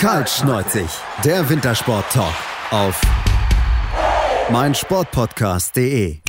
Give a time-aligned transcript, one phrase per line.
[0.00, 0.88] Kaltschneuzig,
[1.26, 2.32] der Wintersport-Talk
[2.70, 2.98] auf
[4.50, 6.20] meinsportpodcast.de.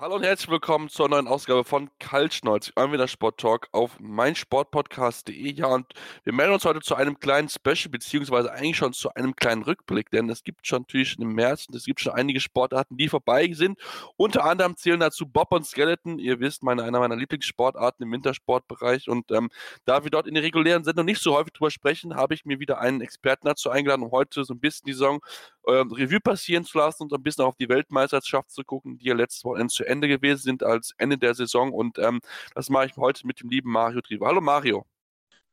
[0.00, 5.52] Hallo und herzlich willkommen zur neuen Ausgabe von Kaltschneuz, eurem wieder Sport Talk auf meinsportpodcast.de.
[5.52, 5.92] Ja, und
[6.22, 10.08] wir melden uns heute zu einem kleinen Special, beziehungsweise eigentlich schon zu einem kleinen Rückblick,
[10.12, 13.50] denn es gibt schon natürlich im März und es gibt schon einige Sportarten, die vorbei
[13.54, 13.76] sind.
[14.16, 16.20] Unter anderem zählen dazu Bob und Skeleton.
[16.20, 19.08] Ihr wisst, meine, einer meiner Lieblingssportarten im Wintersportbereich.
[19.08, 19.50] Und ähm,
[19.84, 22.60] da wir dort in der regulären Sendung nicht so häufig drüber sprechen, habe ich mir
[22.60, 25.18] wieder einen Experten dazu eingeladen, um heute so ein bisschen die Saison
[25.66, 29.14] äh, Revue passieren zu lassen und ein bisschen auf die Weltmeisterschaft zu gucken, die ja
[29.14, 31.72] letztes Wochenende zu Ende gewesen sind als Ende der Saison.
[31.72, 32.20] Und ähm,
[32.54, 34.26] das mache ich heute mit dem lieben Mario Triebe.
[34.26, 34.86] Hallo Mario.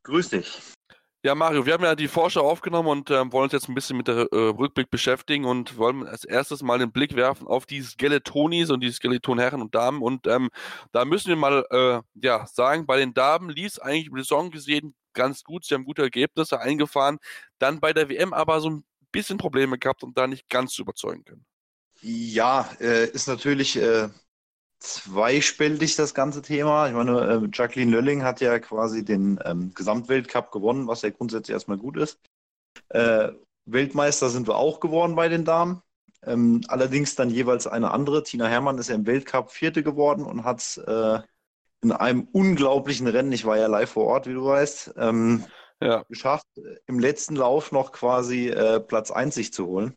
[0.03, 0.61] Grüß dich.
[1.25, 3.97] Ja, Mario, wir haben ja die Vorschau aufgenommen und ähm, wollen uns jetzt ein bisschen
[3.97, 7.81] mit der äh, Rückblick beschäftigen und wollen als erstes mal den Blick werfen auf die
[7.81, 10.03] Skeletonis und die Skeletonherren und Damen.
[10.03, 10.51] Und ähm,
[10.91, 14.51] da müssen wir mal äh, ja, sagen, bei den Damen lief eigentlich über die Saison
[14.51, 15.65] gesehen ganz gut.
[15.65, 17.17] Sie haben gute Ergebnisse eingefahren.
[17.57, 20.83] Dann bei der WM aber so ein bisschen Probleme gehabt und da nicht ganz zu
[20.83, 21.45] überzeugen können.
[22.01, 24.09] Ja, äh, ist natürlich äh,
[24.93, 26.87] zweispältig das ganze Thema.
[26.87, 31.53] Ich meine, äh, Jacqueline Lölling hat ja quasi den ähm, Gesamtweltcup gewonnen, was ja grundsätzlich
[31.53, 32.19] erstmal gut ist.
[32.89, 33.29] Äh,
[33.65, 35.81] Weltmeister sind wir auch geworden bei den Damen.
[36.23, 38.23] Ähm, allerdings dann jeweils eine andere.
[38.23, 41.19] Tina Hermann ist ja im Weltcup Vierte geworden und hat äh,
[41.81, 45.45] in einem unglaublichen Rennen, ich war ja live vor Ort, wie du weißt, ähm,
[45.81, 46.03] ja.
[46.09, 46.47] geschafft,
[46.87, 49.95] im letzten Lauf noch quasi äh, Platz 1 sich zu holen.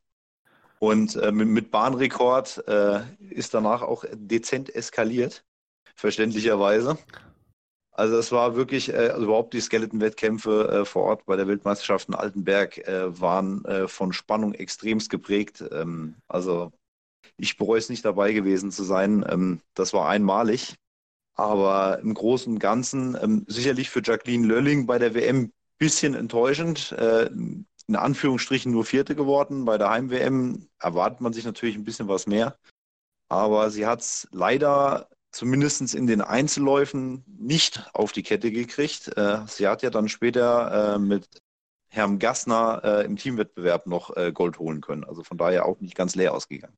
[0.81, 5.45] Und äh, mit, Bahnrekord äh, ist danach auch dezent eskaliert,
[5.97, 6.99] verständlicherweise.
[7.91, 12.09] Also es war wirklich, äh, also überhaupt die Skeleton-Wettkämpfe äh, vor Ort bei der Weltmeisterschaft
[12.09, 15.65] in Altenberg äh, waren äh, von Spannung extremst geprägt.
[15.73, 16.71] Ähm, also
[17.37, 19.25] ich bereue es nicht dabei gewesen zu sein.
[19.29, 20.77] Ähm, das war einmalig.
[21.35, 26.93] Aber im Großen und Ganzen ähm, sicherlich für Jacqueline Lölling bei der WM bisschen enttäuschend.
[26.93, 27.31] Äh,
[27.89, 29.65] in Anführungsstrichen nur Vierte geworden.
[29.65, 32.57] Bei der Heim-WM erwartet man sich natürlich ein bisschen was mehr.
[33.29, 39.17] Aber sie hat es leider zumindest in den Einzelläufen nicht auf die Kette gekriegt.
[39.17, 41.29] Äh, sie hat ja dann später äh, mit
[41.91, 45.05] Herrn Gassner äh, im Teamwettbewerb noch Gold holen können.
[45.05, 46.77] Also von daher auch nicht ganz leer ausgegangen.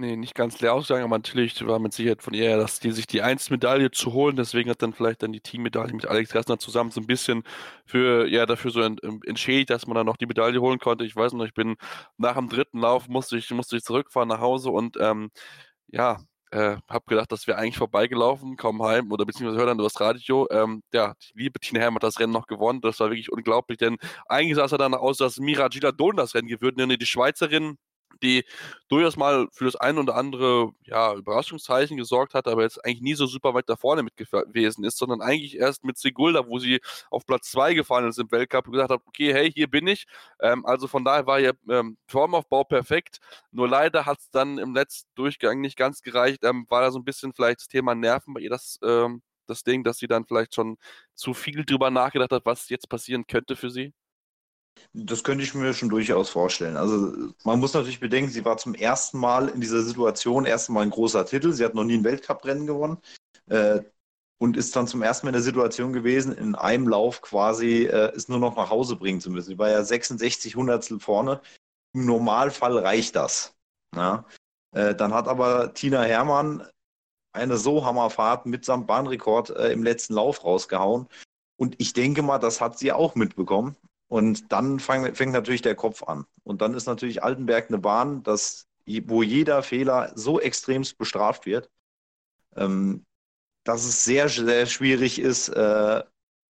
[0.00, 3.08] Nee, nicht ganz leer ausgegangen, aber natürlich war mit Sicherheit von ihr, dass die sich
[3.08, 6.92] die Einzelmedaille zu holen, deswegen hat dann vielleicht dann die Teammedaille mit Alex Gassner zusammen
[6.92, 7.42] so ein bisschen
[7.84, 11.04] für, ja, dafür so entschädigt, dass man dann noch die Medaille holen konnte.
[11.04, 11.74] Ich weiß noch, ich bin
[12.16, 15.30] nach dem dritten Lauf musste ich, musste ich zurückfahren nach Hause und ähm,
[15.88, 16.18] ja,
[16.52, 20.00] äh, habe gedacht, das wäre eigentlich vorbeigelaufen, kaum heim oder beziehungsweise höre dann über das
[20.00, 20.46] Radio.
[20.52, 22.80] Ähm, ja, die liebe Tina Herm hat das Rennen noch gewonnen.
[22.82, 23.96] Das war wirklich unglaublich, denn
[24.28, 27.78] eigentlich sah es ja dann aus, dass Mira Giladon das Rennen gewinnt, denn die Schweizerin
[28.22, 28.44] die
[28.88, 33.14] durchaus mal für das ein oder andere ja, Überraschungszeichen gesorgt hat, aber jetzt eigentlich nie
[33.14, 36.80] so super weit da vorne mit gewesen ist, sondern eigentlich erst mit Sigulda, wo sie
[37.10, 40.06] auf Platz 2 gefallen ist im Weltcup und gesagt hat, okay, hey, hier bin ich.
[40.40, 43.18] Ähm, also von daher war ihr ähm, Formaufbau perfekt.
[43.50, 46.44] Nur leider hat es dann im letzten Durchgang nicht ganz gereicht.
[46.44, 49.64] Ähm, war da so ein bisschen vielleicht das Thema Nerven bei ihr das, ähm, das
[49.64, 50.76] Ding, dass sie dann vielleicht schon
[51.14, 53.92] zu viel drüber nachgedacht hat, was jetzt passieren könnte für sie?
[54.92, 56.76] Das könnte ich mir schon durchaus vorstellen.
[56.76, 60.82] Also man muss natürlich bedenken, sie war zum ersten Mal in dieser Situation, erst mal
[60.82, 61.52] ein großer Titel.
[61.52, 62.98] Sie hat noch nie ein Weltcuprennen gewonnen
[63.48, 63.80] äh,
[64.38, 68.12] und ist dann zum ersten Mal in der Situation gewesen, in einem Lauf quasi äh,
[68.14, 69.50] es nur noch nach Hause bringen zu müssen.
[69.50, 71.40] Sie war ja 66 Hundertstel vorne.
[71.94, 73.54] Im Normalfall reicht das.
[73.94, 74.24] Ja?
[74.72, 76.66] Äh, dann hat aber Tina Hermann
[77.32, 81.08] eine so Hammerfahrt mitsamt Bahnrekord äh, im letzten Lauf rausgehauen.
[81.56, 83.76] Und ich denke mal, das hat sie auch mitbekommen.
[84.08, 86.24] Und dann fang, fängt natürlich der Kopf an.
[86.42, 88.66] Und dann ist natürlich Altenberg eine Bahn, das,
[89.04, 91.70] wo jeder Fehler so extremst bestraft wird,
[92.56, 93.04] ähm,
[93.64, 96.02] dass es sehr, sehr schwierig ist, äh,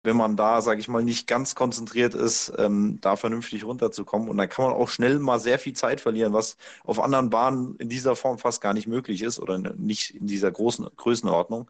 [0.04, 4.30] wenn man da, sage ich mal, nicht ganz konzentriert ist, ähm, da vernünftig runterzukommen.
[4.30, 7.76] Und dann kann man auch schnell mal sehr viel Zeit verlieren, was auf anderen Bahnen
[7.78, 11.70] in dieser Form fast gar nicht möglich ist oder nicht in dieser großen Größenordnung.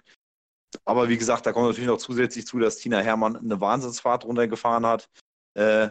[0.86, 4.86] Aber wie gesagt, da kommt natürlich noch zusätzlich zu, dass Tina Hermann eine Wahnsinnsfahrt runtergefahren
[4.86, 5.10] hat.
[5.54, 5.90] Äh,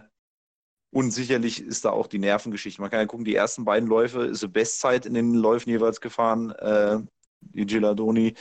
[0.93, 2.81] und sicherlich ist da auch die Nervengeschichte.
[2.81, 6.01] Man kann ja gucken, die ersten beiden Läufe ist eine Bestzeit in den Läufen jeweils
[6.01, 6.99] gefahren, äh,
[7.41, 8.35] die Giladoni.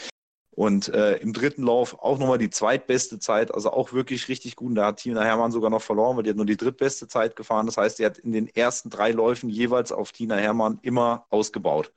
[0.51, 4.69] Und äh, im dritten Lauf auch nochmal die zweitbeste Zeit, also auch wirklich richtig gut.
[4.69, 7.36] Und da hat Tina Hermann sogar noch verloren, weil die hat nur die drittbeste Zeit
[7.36, 7.68] gefahren.
[7.68, 11.94] Das heißt, sie hat in den ersten drei Läufen jeweils auf Tina Hermann immer ausgebaut.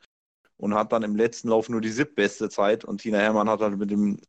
[0.58, 2.84] Und hat dann im letzten Lauf nur die siebtbeste Zeit.
[2.84, 4.20] Und Tina Hermann hat dann mit dem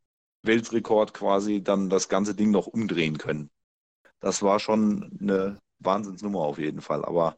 [0.41, 3.51] Weltrekord quasi dann das ganze Ding noch umdrehen können
[4.23, 7.03] das war schon eine Wahnsinnsnummer auf jeden Fall.
[7.03, 7.35] Aber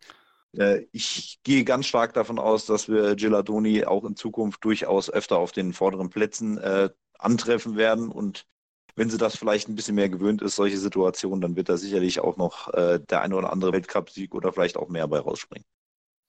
[0.55, 5.37] äh, ich gehe ganz stark davon aus, dass wir Geladoni auch in Zukunft durchaus öfter
[5.37, 8.09] auf den vorderen Plätzen äh, antreffen werden.
[8.09, 8.45] Und
[8.95, 12.19] wenn sie das vielleicht ein bisschen mehr gewöhnt ist, solche Situationen, dann wird da sicherlich
[12.19, 15.65] auch noch äh, der eine oder andere Weltcup-Sieg oder vielleicht auch mehr bei rausspringen.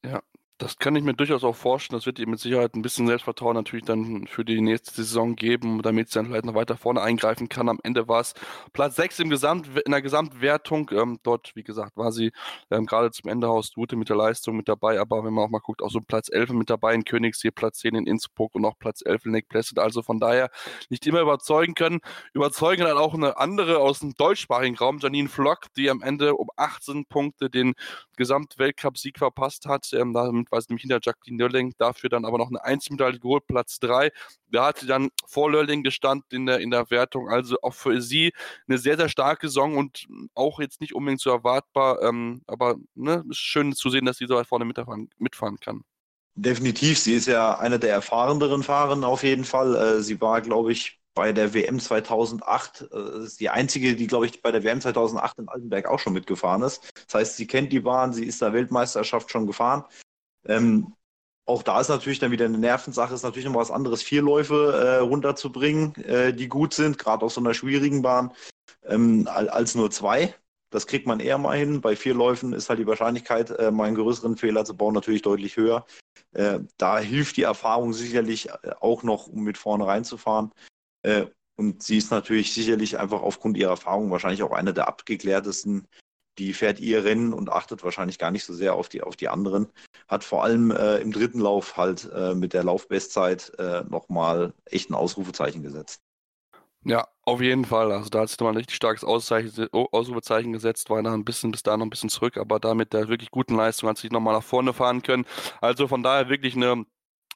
[0.04, 0.22] Ja,
[0.58, 1.98] das kann ich mir durchaus auch vorstellen.
[1.98, 5.82] Das wird ihr mit Sicherheit ein bisschen Selbstvertrauen natürlich dann für die nächste Saison geben,
[5.82, 7.68] damit sie dann vielleicht noch weiter vorne eingreifen kann.
[7.68, 8.32] Am Ende war es
[8.72, 10.90] Platz 6 im Gesamt, in der Gesamtwertung.
[10.92, 12.32] Ähm, dort, wie gesagt, war sie
[12.70, 14.98] ähm, gerade zum Ende aus Gute mit der Leistung mit dabei.
[14.98, 17.80] Aber wenn man auch mal guckt, auch so Platz 11 mit dabei in Königssee, Platz
[17.80, 19.78] 10 in Innsbruck und auch Platz 11 in Lake Placid.
[19.78, 20.48] Also von daher
[20.88, 22.00] nicht immer überzeugen können.
[22.32, 26.48] Überzeugen dann auch eine andere aus dem deutschsprachigen Raum, Janine Flock, die am Ende um
[26.56, 27.74] 18 Punkte den
[28.16, 29.92] Gesamtweltcup-Sieg verpasst hat.
[29.92, 33.46] Ähm, damit weil sie nämlich hinter Jacqueline Lörling dafür dann aber noch eine Einzelmedaille geholt,
[33.46, 34.10] Platz 3.
[34.50, 37.28] Da hat sie dann vor Lörling gestanden in der, in der Wertung.
[37.28, 38.32] Also auch für sie
[38.68, 42.02] eine sehr, sehr starke Saison und auch jetzt nicht unbedingt so erwartbar.
[42.02, 45.82] Ähm, aber ne, ist schön zu sehen, dass sie so weit vorne mitfahren, mitfahren kann.
[46.38, 49.74] Definitiv, sie ist ja eine der erfahreneren Fahrer auf jeden Fall.
[49.74, 54.42] Äh, sie war, glaube ich, bei der WM 2008, äh, die einzige, die, glaube ich,
[54.42, 56.92] bei der WM 2008 in Altenberg auch schon mitgefahren ist.
[57.06, 59.84] Das heißt, sie kennt die Bahn, sie ist da Weltmeisterschaft schon gefahren.
[60.48, 60.92] Ähm,
[61.46, 64.72] auch da ist natürlich dann wieder eine Nervensache, ist natürlich noch was anderes, vier Läufe
[64.72, 68.32] äh, runterzubringen, äh, die gut sind, gerade auf so einer schwierigen Bahn,
[68.84, 70.34] ähm, als nur zwei.
[70.70, 71.80] Das kriegt man eher mal hin.
[71.80, 75.22] Bei vier Läufen ist halt die Wahrscheinlichkeit, äh, mal einen größeren Fehler zu bauen, natürlich
[75.22, 75.86] deutlich höher.
[76.32, 80.52] Äh, da hilft die Erfahrung sicherlich äh, auch noch, um mit vorne reinzufahren.
[81.02, 81.26] Äh,
[81.56, 85.86] und sie ist natürlich sicherlich einfach aufgrund ihrer Erfahrung wahrscheinlich auch eine der abgeklärtesten
[86.38, 89.28] die fährt ihr Rennen und achtet wahrscheinlich gar nicht so sehr auf die, auf die
[89.28, 89.68] anderen.
[90.08, 94.90] Hat vor allem äh, im dritten Lauf halt äh, mit der Laufbestzeit äh, nochmal echt
[94.90, 96.02] ein Ausrufezeichen gesetzt.
[96.84, 97.90] Ja, auf jeden Fall.
[97.90, 101.64] Also da hat sich nochmal ein richtig starkes Ausrufezeichen gesetzt, war da ein bisschen bis
[101.64, 104.34] da noch ein bisschen zurück, aber da mit der wirklich guten Leistung hat sich nochmal
[104.34, 105.26] nach vorne fahren können.
[105.60, 106.86] Also von daher wirklich eine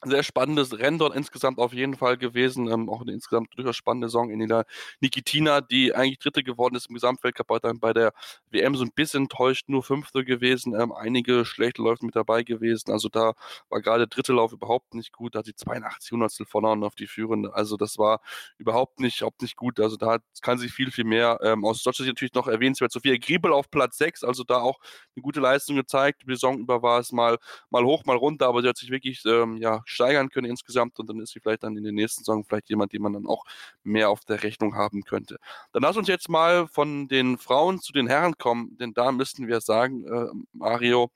[0.04, 2.68] sehr spannendes Rennen dort insgesamt auf jeden Fall gewesen.
[2.68, 4.64] Ähm, auch eine insgesamt durchaus spannende Saison in der
[5.00, 8.12] Nikitina, die eigentlich Dritte geworden ist im Gesamtweltcup, dann bei der
[8.50, 10.74] WM so ein bisschen enttäuscht, nur Fünfte gewesen.
[10.74, 12.92] Ähm, einige schlechte Läufe mit dabei gewesen.
[12.92, 13.34] Also da
[13.68, 15.34] war gerade der dritte Lauf überhaupt nicht gut.
[15.34, 17.54] Da hat sie 82 Hundertstel verloren auf die Führende.
[17.54, 18.20] Also das war
[18.58, 19.80] überhaupt nicht, überhaupt nicht gut.
[19.80, 21.38] Also da kann sie viel, viel mehr.
[21.42, 24.24] Ähm, aus Deutschland natürlich noch erwähnenswert Sophia Griebel auf Platz 6.
[24.24, 24.80] Also da auch
[25.14, 26.22] eine gute Leistung gezeigt.
[26.22, 27.38] Die Saison über war es mal,
[27.70, 31.08] mal hoch, mal runter, aber sie hat sich wirklich, ähm, ja, steigern können insgesamt und
[31.08, 33.44] dann ist sie vielleicht dann in den nächsten Saison vielleicht jemand, den man dann auch
[33.82, 35.38] mehr auf der Rechnung haben könnte.
[35.72, 39.48] Dann lass uns jetzt mal von den Frauen zu den Herren kommen, denn da müssten
[39.48, 41.10] wir sagen, äh, Mario,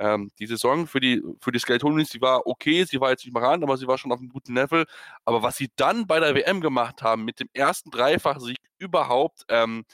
[0.00, 3.36] ähm, die Saison für die, für die Skeletonis, die war okay, sie war jetzt nicht
[3.36, 4.86] ran, aber sie war schon auf einem guten Level.
[5.24, 9.84] Aber was sie dann bei der WM gemacht haben, mit dem ersten Dreifachsieg überhaupt, ähm,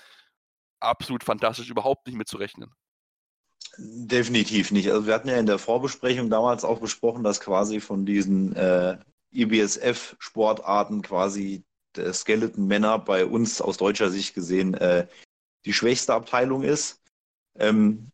[0.81, 2.73] absolut fantastisch, überhaupt nicht mitzurechnen.
[3.79, 4.91] Definitiv nicht.
[4.91, 8.97] Also wir hatten ja in der Vorbesprechung damals auch besprochen, dass quasi von diesen äh,
[9.33, 11.65] IBSF-Sportarten quasi
[11.95, 15.07] der Skeleton-Männer bei uns aus deutscher Sicht gesehen äh,
[15.65, 17.03] die schwächste Abteilung ist.
[17.59, 18.11] Ähm,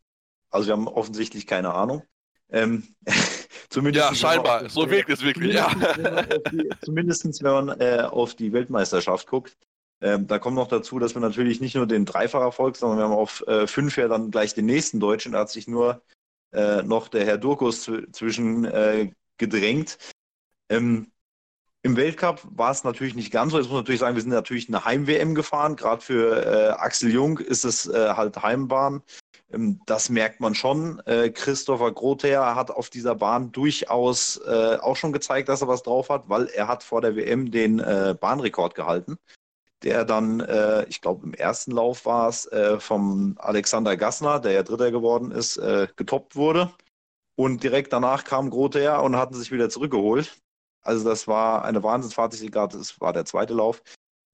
[0.51, 2.03] also wir haben offensichtlich keine Ahnung.
[2.51, 2.85] Ähm,
[3.71, 4.69] zumindest ja, scheinbar.
[4.69, 5.71] so wirkt es wirklich, ja.
[6.83, 9.57] Zumindest wenn man äh, auf die Weltmeisterschaft guckt.
[10.03, 13.13] Ähm, da kommt noch dazu, dass wir natürlich nicht nur den Dreifacherfolg, sondern wir haben
[13.13, 15.33] auf äh, fünf ja dann gleich den nächsten Deutschen.
[15.33, 16.03] Da hat sich nur
[16.53, 19.99] äh, noch der Herr Durkus zwischen äh, gedrängt.
[20.69, 21.13] Ähm,
[21.83, 23.59] Im Weltcup war es natürlich nicht ganz so.
[23.59, 25.77] Jetzt muss man natürlich sagen, wir sind natürlich eine Heim-WM gefahren.
[25.77, 29.03] Gerade für äh, Axel Jung ist es äh, halt Heimbahn.
[29.53, 30.99] Ähm, das merkt man schon.
[31.07, 36.09] Äh, Christopher Grother hat auf dieser Bahn durchaus auch schon gezeigt, dass er was drauf
[36.09, 39.17] hat, weil er hat vor der WM den Bahnrekord gehalten
[39.83, 44.53] der dann, äh, ich glaube im ersten Lauf war es, äh, vom Alexander Gassner, der
[44.53, 46.73] ja Dritter geworden ist, äh, getoppt wurde.
[47.35, 50.37] Und direkt danach kam Grote her und hatten sich wieder zurückgeholt.
[50.83, 53.83] Also das war eine Wahnsinnsfahrt, das war der zweite Lauf.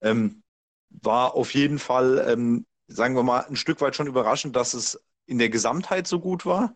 [0.03, 0.43] Ähm,
[0.91, 5.01] war auf jeden Fall, ähm, sagen wir mal, ein Stück weit schon überraschend, dass es
[5.27, 6.75] in der Gesamtheit so gut war.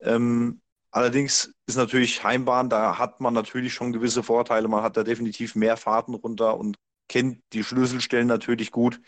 [0.00, 0.60] Ähm,
[0.90, 4.68] allerdings ist natürlich Heimbahn, da hat man natürlich schon gewisse Vorteile.
[4.68, 6.78] Man hat da definitiv mehr Fahrten runter und
[7.10, 9.00] kennt die Schlüsselstellen natürlich gut.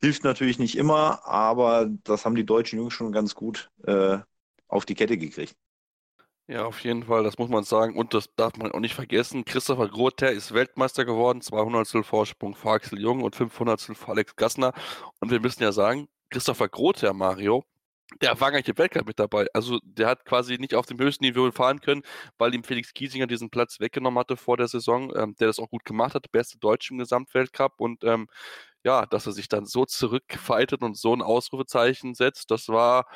[0.00, 4.18] Hilft natürlich nicht immer, aber das haben die deutschen Jungs schon ganz gut äh,
[4.68, 5.56] auf die Kette gekriegt.
[6.46, 7.96] Ja, auf jeden Fall, das muss man sagen.
[7.96, 9.46] Und das darf man auch nicht vergessen.
[9.46, 14.74] Christopher Grother ist Weltmeister geworden, 200 Vorsprung vor Axel Jung und 500 vor Alex Gassner.
[15.20, 17.64] Und wir müssen ja sagen, Christopher Grother, Mario,
[18.22, 19.46] der war gar nicht im Weltcup mit dabei.
[19.52, 22.02] Also der hat quasi nicht auf dem höchsten Niveau fahren können,
[22.38, 25.70] weil ihm Felix Giesinger diesen Platz weggenommen hatte vor der Saison, ähm, der das auch
[25.70, 28.28] gut gemacht hat, beste Deutsche im Gesamtweltcup und ähm,
[28.84, 33.06] ja, dass er sich dann so zurückfaltet und so ein Ausrufezeichen setzt, das war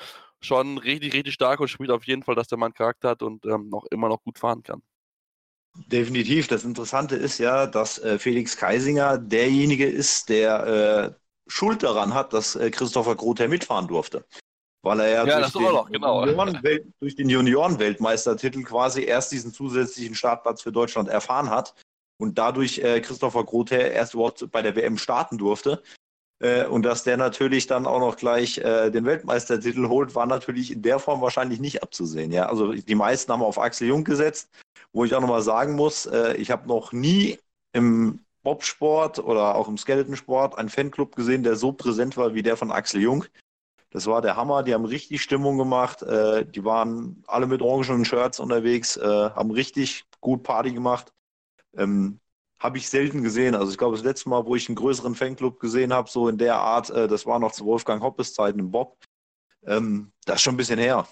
[0.40, 3.46] schon richtig, richtig stark und spielt auf jeden Fall, dass der Mann Charakter hat und
[3.46, 4.82] ähm, noch immer noch gut fahren kann.
[5.86, 6.48] Definitiv.
[6.48, 12.32] Das Interessante ist ja, dass äh, Felix Keisinger derjenige ist, der äh, Schuld daran hat,
[12.32, 14.26] dass äh, Christopher Grother mitfahren durfte.
[14.82, 16.24] Weil er ja, Ja, durch, auch noch, den genau.
[17.00, 21.74] Durch den Junioren-Weltmeistertitel quasi erst diesen zusätzlichen Startplatz für Deutschland erfahren hat
[22.18, 25.82] und dadurch äh, Christopher Grother erst überhaupt bei der WM starten durfte.
[26.42, 30.72] Äh, und dass der natürlich dann auch noch gleich äh, den Weltmeistertitel holt, war natürlich
[30.72, 32.32] in der Form wahrscheinlich nicht abzusehen.
[32.32, 32.48] Ja?
[32.48, 34.50] Also die meisten haben auf Axel Jung gesetzt,
[34.92, 37.38] wo ich auch nochmal sagen muss, äh, ich habe noch nie
[37.72, 42.56] im Bobsport oder auch im Skeletonsport einen Fanclub gesehen, der so präsent war wie der
[42.56, 43.24] von Axel Jung.
[43.92, 48.06] Das war der Hammer, die haben richtig Stimmung gemacht, äh, die waren alle mit orangenen
[48.06, 51.12] Shirts unterwegs, äh, haben richtig gut Party gemacht.
[51.76, 52.18] Ähm,
[52.58, 53.54] habe ich selten gesehen.
[53.54, 56.38] Also ich glaube, das letzte Mal, wo ich einen größeren Fanclub gesehen habe, so in
[56.38, 58.96] der Art, äh, das war noch zu Wolfgang Hoppes Zeiten im Bob.
[59.66, 61.06] Ähm, das ist schon ein bisschen her.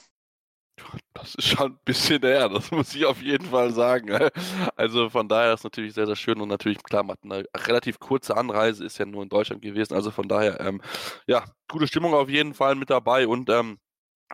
[1.15, 4.31] Das ist schon ein bisschen her, das muss ich auf jeden Fall sagen.
[4.77, 7.99] Also von daher ist natürlich sehr, sehr schön und natürlich, klar, man hat eine relativ
[7.99, 9.95] kurze Anreise, ist ja nur in Deutschland gewesen.
[9.95, 10.81] Also von daher, ähm,
[11.27, 13.79] ja, gute Stimmung auf jeden Fall mit dabei und ähm,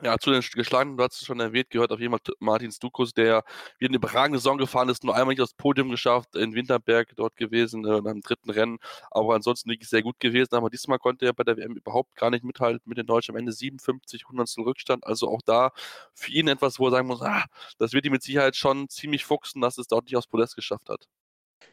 [0.03, 3.15] ja, zu den Geschlagenen, du hast es schon erwähnt, gehört auf jeden Fall Martin Stukus,
[3.15, 3.45] der
[3.79, 7.37] wieder eine überragende Saison gefahren ist, nur einmal nicht aufs Podium geschafft, in Winterberg dort
[7.37, 8.79] gewesen, äh, beim dritten Rennen,
[9.11, 10.55] aber ansonsten wirklich sehr gut gewesen.
[10.55, 13.35] Aber diesmal konnte er bei der WM überhaupt gar nicht mithalten mit den Deutschen.
[13.35, 15.73] Am Ende 57 Hundertstel Rückstand, also auch da
[16.15, 17.45] für ihn etwas, wo er sagen muss, ah,
[17.79, 20.88] das wird ihm mit Sicherheit schon ziemlich fuchsen, dass es dort nicht aufs Podest geschafft
[20.91, 21.09] hat.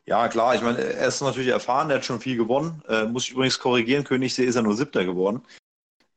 [0.06, 2.82] Ja, klar, ich meine, er ist natürlich erfahren, er hat schon viel gewonnen.
[2.88, 5.44] Äh, muss ich übrigens korrigieren, Königssee ist er nur Siebter geworden.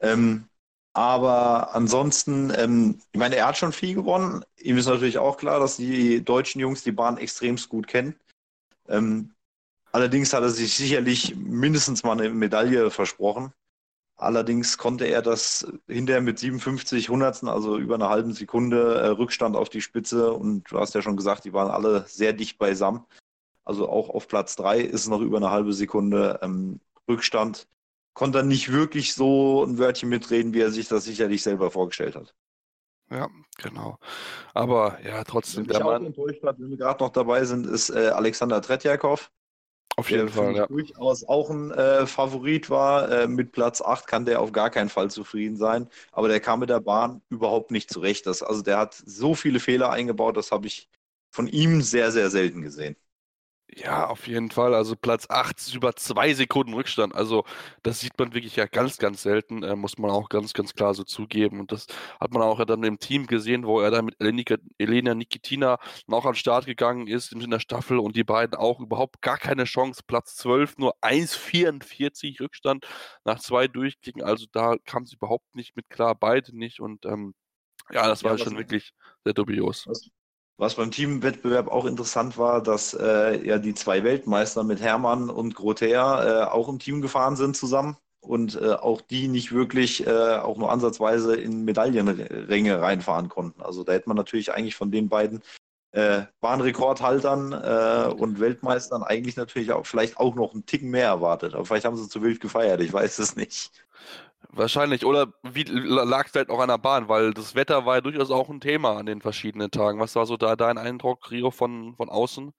[0.00, 0.48] Ähm,
[0.96, 4.42] aber ansonsten, ähm, ich meine, er hat schon viel gewonnen.
[4.56, 8.18] Ihm ist natürlich auch klar, dass die deutschen Jungs die Bahn extremst gut kennen.
[8.88, 9.34] Ähm,
[9.92, 13.52] allerdings hat er sich sicherlich mindestens mal eine Medaille versprochen.
[14.16, 19.54] Allerdings konnte er das hinterher mit 57 Hundertsten, also über eine halben Sekunde äh, Rückstand
[19.54, 20.32] auf die Spitze.
[20.32, 23.04] Und du hast ja schon gesagt, die waren alle sehr dicht beisammen.
[23.66, 27.68] Also auch auf Platz drei ist noch über eine halbe Sekunde ähm, Rückstand
[28.16, 32.16] konnte er nicht wirklich so ein Wörtchen mitreden, wie er sich das sicherlich selber vorgestellt
[32.16, 32.34] hat.
[33.10, 33.98] Ja, genau.
[34.54, 36.06] Aber ja, trotzdem, der Mann.
[36.06, 39.30] enttäuscht hat, wenn wir gerade noch dabei sind, ist äh, Alexander Tretjakov.
[39.96, 40.66] Auf jeden der Fall, ja.
[40.66, 43.10] durchaus auch ein äh, Favorit war.
[43.10, 45.86] Äh, mit Platz 8 kann der auf gar keinen Fall zufrieden sein.
[46.10, 48.26] Aber der kam mit der Bahn überhaupt nicht zurecht.
[48.26, 50.88] Das, also der hat so viele Fehler eingebaut, das habe ich
[51.30, 52.96] von ihm sehr, sehr selten gesehen.
[53.68, 54.74] Ja, auf jeden Fall.
[54.74, 57.14] Also Platz 8 ist über zwei Sekunden Rückstand.
[57.14, 57.44] Also
[57.82, 60.94] das sieht man wirklich ja ganz, ganz selten, äh, muss man auch ganz, ganz klar
[60.94, 61.58] so zugeben.
[61.60, 61.86] Und das
[62.20, 66.24] hat man auch ja dann im Team gesehen, wo er dann mit Elena, Nikitina auch
[66.24, 69.64] an den Start gegangen ist in der Staffel und die beiden auch überhaupt gar keine
[69.64, 70.02] Chance.
[70.06, 72.86] Platz 12, nur 1,44 Rückstand
[73.24, 74.22] nach zwei Durchklicken.
[74.22, 76.80] Also da kam sie überhaupt nicht mit klar, beide nicht.
[76.80, 77.34] Und ähm,
[77.90, 78.92] ja, das war ja, schon wirklich
[79.24, 79.86] sehr dubios.
[79.88, 80.08] Was,
[80.58, 85.54] was beim Teamwettbewerb auch interessant war, dass äh, ja die zwei Weltmeister mit Hermann und
[85.54, 90.36] Grother äh, auch im Team gefahren sind zusammen und äh, auch die nicht wirklich äh,
[90.36, 93.62] auch nur ansatzweise in Medaillenränge reinfahren konnten.
[93.62, 95.42] Also da hätte man natürlich eigentlich von den beiden
[95.92, 101.54] äh, Bahnrekordhaltern äh, und Weltmeistern eigentlich natürlich auch vielleicht auch noch einen Ticken mehr erwartet.
[101.54, 103.70] Aber vielleicht haben sie zu wild gefeiert, ich weiß es nicht.
[104.50, 105.04] Wahrscheinlich.
[105.04, 108.30] Oder wie lag es halt auch an der Bahn, weil das Wetter war ja durchaus
[108.30, 110.00] auch ein Thema an den verschiedenen Tagen.
[110.00, 112.52] Was war so da dein Eindruck, Rio, von, von außen?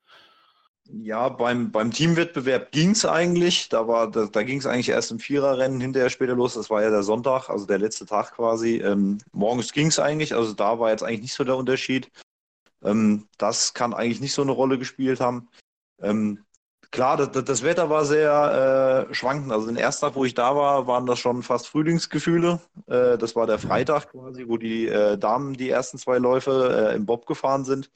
[0.89, 3.69] Ja, beim, beim Teamwettbewerb ging es eigentlich.
[3.69, 6.53] Da, da, da ging es eigentlich erst im Viererrennen hinterher später los.
[6.53, 8.77] Das war ja der Sonntag, also der letzte Tag quasi.
[8.77, 12.10] Ähm, morgens ging es eigentlich, also da war jetzt eigentlich nicht so der Unterschied.
[12.84, 15.50] Ähm, das kann eigentlich nicht so eine Rolle gespielt haben.
[16.01, 16.46] Ähm,
[16.91, 19.51] Klar, das, das, Wetter war sehr äh, schwankend.
[19.51, 22.62] Also den ersten Tag, wo ich da war, waren das schon fast Frühlingsgefühle.
[22.88, 26.96] Äh, das war der Freitag quasi, wo die äh, Damen die ersten zwei Läufe äh,
[26.96, 27.91] im Bob gefahren sind.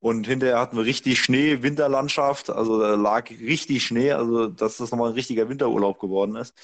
[0.00, 2.50] Und hinterher hatten wir richtig Schnee, Winterlandschaft.
[2.50, 6.54] Also da lag richtig Schnee, also dass das nochmal ein richtiger Winterurlaub geworden ist.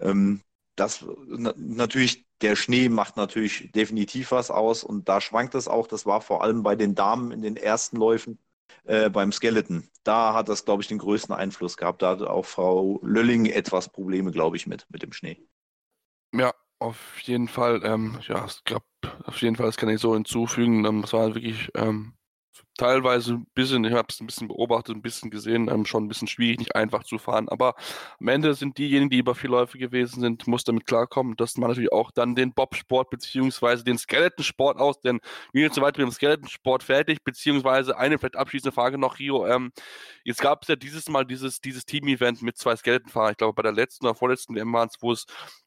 [0.00, 0.40] Ähm,
[0.76, 5.86] das na, natürlich, der Schnee macht natürlich definitiv was aus und da schwankt es auch.
[5.86, 8.38] Das war vor allem bei den Damen in den ersten Läufen
[8.84, 9.88] äh, beim Skeleton.
[10.04, 12.02] Da hat das, glaube ich, den größten Einfluss gehabt.
[12.02, 15.42] Da hatte auch Frau Lölling etwas Probleme, glaube ich, mit, mit dem Schnee.
[16.32, 17.82] Ja, auf jeden Fall.
[17.84, 18.84] Ähm, ja, ich glaube,
[19.24, 20.84] auf jeden Fall, das kann ich so hinzufügen.
[20.84, 22.14] Ähm, es war wirklich ähm,
[22.76, 26.08] teilweise ein bisschen, ich habe es ein bisschen beobachtet, ein bisschen gesehen, ähm, schon ein
[26.08, 27.48] bisschen schwierig, nicht einfach zu fahren.
[27.48, 27.74] Aber
[28.20, 31.70] am Ende sind diejenigen, die über vier Läufe gewesen sind, muss damit klarkommen, dass man
[31.70, 35.20] natürlich auch dann den Bobsport beziehungsweise den Skeletonsport aus, denn
[35.52, 39.46] wir sind soweit mit dem Skeletonsport fertig, beziehungsweise eine vielleicht abschließende Frage noch, Rio.
[39.46, 39.72] Ähm,
[40.24, 43.32] jetzt gab es ja dieses Mal dieses, dieses Team-Event mit zwei Skeletonfahrern.
[43.32, 45.26] Ich glaube, bei der letzten oder vorletzten WM waren es, wo es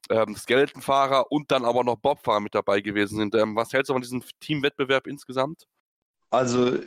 [0.09, 3.35] ähm, Skeletonfahrer und dann aber noch Bobfahrer mit dabei gewesen sind.
[3.35, 5.67] Ähm, was hältst du von diesem Teamwettbewerb insgesamt?
[6.29, 6.77] Also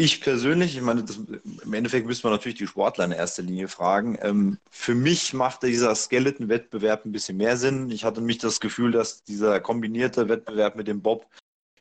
[0.00, 3.66] Ich persönlich, ich meine, das, im Endeffekt müsste man natürlich die Sportler in erster Linie
[3.66, 4.16] fragen.
[4.22, 7.90] Ähm, für mich macht dieser Skeleton-Wettbewerb ein bisschen mehr Sinn.
[7.90, 11.26] Ich hatte mich das Gefühl, dass dieser kombinierte Wettbewerb mit dem Bob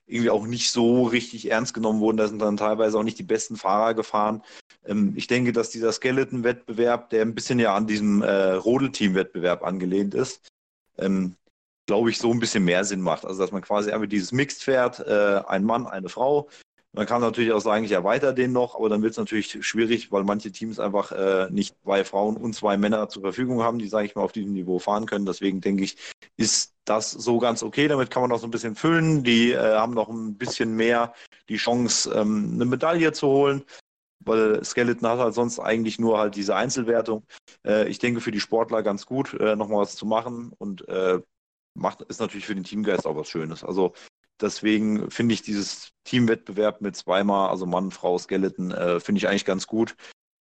[0.07, 2.17] irgendwie auch nicht so richtig ernst genommen wurde.
[2.17, 4.41] Da sind dann teilweise auch nicht die besten Fahrer gefahren.
[4.83, 10.15] Ähm, ich denke, dass dieser Skeleton-Wettbewerb, der ein bisschen ja an diesem äh, Rodelteam-Wettbewerb angelehnt
[10.15, 10.41] ist,
[10.97, 11.35] ähm,
[11.85, 13.25] glaube ich, so ein bisschen mehr Sinn macht.
[13.25, 16.49] Also, dass man quasi einfach dieses Mixed fährt, äh, ein Mann, eine Frau,
[16.97, 20.11] man kann natürlich auch sagen, ich erweitere den noch, aber dann wird es natürlich schwierig,
[20.11, 23.87] weil manche Teams einfach äh, nicht zwei Frauen und zwei Männer zur Verfügung haben, die,
[23.87, 25.27] sage ich mal, auf diesem Niveau fahren können.
[25.27, 25.97] Deswegen denke ich,
[26.37, 27.87] ist das so ganz okay.
[27.87, 29.23] Damit kann man auch so ein bisschen füllen.
[29.23, 31.13] Die äh, haben noch ein bisschen mehr
[31.49, 33.63] die Chance, ähm, eine Medaille zu holen,
[34.25, 37.27] weil Skeleton hat halt sonst eigentlich nur halt diese Einzelwertung.
[37.63, 41.19] Äh, ich denke, für die Sportler ganz gut, äh, nochmal was zu machen und äh,
[41.75, 43.63] macht, ist natürlich für den Teamgeist auch was Schönes.
[43.63, 43.93] Also
[44.39, 49.45] Deswegen finde ich dieses Teamwettbewerb mit zweimal, also Mann, Frau, Skeleton, äh, finde ich eigentlich
[49.45, 49.95] ganz gut.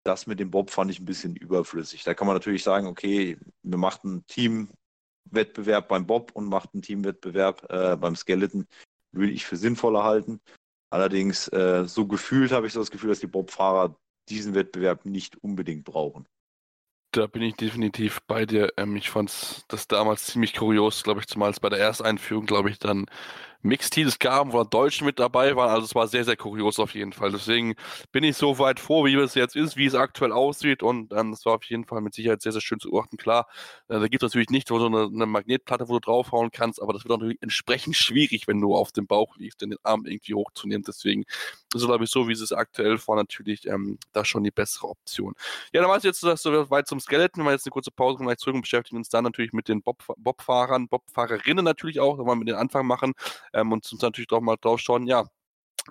[0.03, 2.03] Das mit dem Bob fand ich ein bisschen überflüssig.
[2.03, 6.81] Da kann man natürlich sagen, okay, wir machen einen Teamwettbewerb beim Bob und macht einen
[6.81, 8.67] Teamwettbewerb äh, beim Skeleton.
[9.11, 10.41] Würde ich für sinnvoller halten.
[10.89, 13.95] Allerdings, äh, so gefühlt habe ich so das Gefühl, dass die Bob-Fahrer
[14.29, 16.27] diesen Wettbewerb nicht unbedingt brauchen.
[17.11, 18.73] Da bin ich definitiv bei dir.
[18.77, 22.71] Ähm, ich fand das damals ziemlich kurios, glaube ich, zumal es bei der Ersteinführung, glaube
[22.71, 23.05] ich, dann
[23.63, 25.69] Mixteams gaben, wo Deutsche mit dabei waren.
[25.69, 27.31] Also es war sehr, sehr kurios auf jeden Fall.
[27.31, 27.75] Deswegen
[28.11, 30.83] bin ich so weit froh, wie es jetzt ist, wie es aktuell aussieht.
[30.83, 33.17] Und ähm, das war auf jeden Fall mit Sicherheit sehr, sehr schön zu beobachten.
[33.17, 33.47] Klar,
[33.87, 36.93] äh, da gibt es natürlich nicht so eine, eine, Magnetplatte, wo du draufhauen kannst, aber
[36.93, 40.83] das wird natürlich entsprechend schwierig, wenn du auf dem Bauch liegst, den Arm irgendwie hochzunehmen.
[40.85, 44.43] Deswegen ist es, glaube ich, so, wie es ist aktuell vor, natürlich ähm, da schon
[44.43, 45.33] die bessere Option.
[45.71, 47.43] Ja, dann war es jetzt so weit zum Skeleton.
[47.43, 50.03] Wir jetzt eine kurze Pause gleich zurück und beschäftigen uns dann natürlich mit den Bob,
[50.17, 53.13] Bobfahrern, Bobfahrerinnen natürlich auch, wenn wir mit den Anfang machen
[53.53, 55.25] ähm, und uns natürlich doch mal drauf schauen, ja,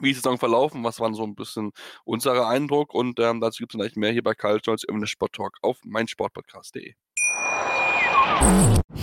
[0.01, 1.73] wie ist die Saison verlaufen, was war so ein bisschen
[2.05, 5.35] unser Eindruck und ähm, dazu gibt es vielleicht mehr hier bei Karl Stolz im Sport
[5.35, 6.95] Talk auf meinsportpodcast.de.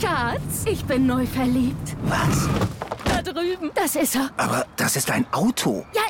[0.01, 1.96] Schatz, ich bin neu verliebt.
[2.04, 2.50] Was?
[3.06, 3.72] Da drüben.
[3.75, 4.32] Das ist er.
[4.38, 5.86] Aber das ist ein Auto.
[5.93, 6.02] Ja,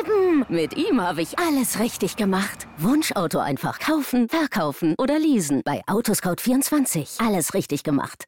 [0.00, 0.44] eben.
[0.48, 2.66] Mit ihm habe ich alles richtig gemacht.
[2.78, 5.62] Wunschauto einfach kaufen, verkaufen oder leasen.
[5.64, 7.26] Bei Autoscout24.
[7.26, 8.24] Alles richtig gemacht.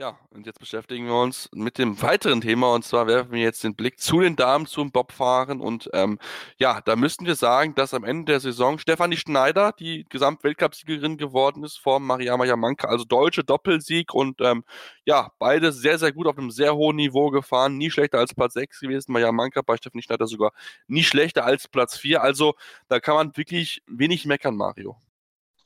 [0.00, 2.72] Ja, und jetzt beschäftigen wir uns mit dem weiteren Thema.
[2.72, 5.60] Und zwar werfen wir jetzt den Blick zu den Damen zum Bobfahren.
[5.60, 6.20] Und ähm,
[6.56, 11.64] ja, da müssten wir sagen, dass am Ende der Saison Stefanie Schneider die Gesamtweltcupsiegerin geworden
[11.64, 14.62] ist vor Mariama Jamanka, also deutsche Doppelsieg und ähm,
[15.04, 18.52] ja, beide sehr, sehr gut auf einem sehr hohen Niveau gefahren, nie schlechter als Platz
[18.54, 20.52] 6 gewesen, Mariamanka bei Stefanie Schneider sogar
[20.86, 22.54] nie schlechter als Platz 4, also
[22.88, 24.96] da kann man wirklich wenig meckern, Mario.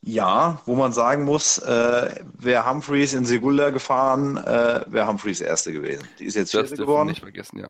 [0.04, 5.72] Ja, wo man sagen muss, äh, wäre Humphreys in Segulda gefahren, äh, wäre Humphreys Erste
[5.72, 6.06] gewesen.
[6.18, 7.08] Die ist jetzt Vierte geworden.
[7.08, 7.68] Nicht vergessen, ja.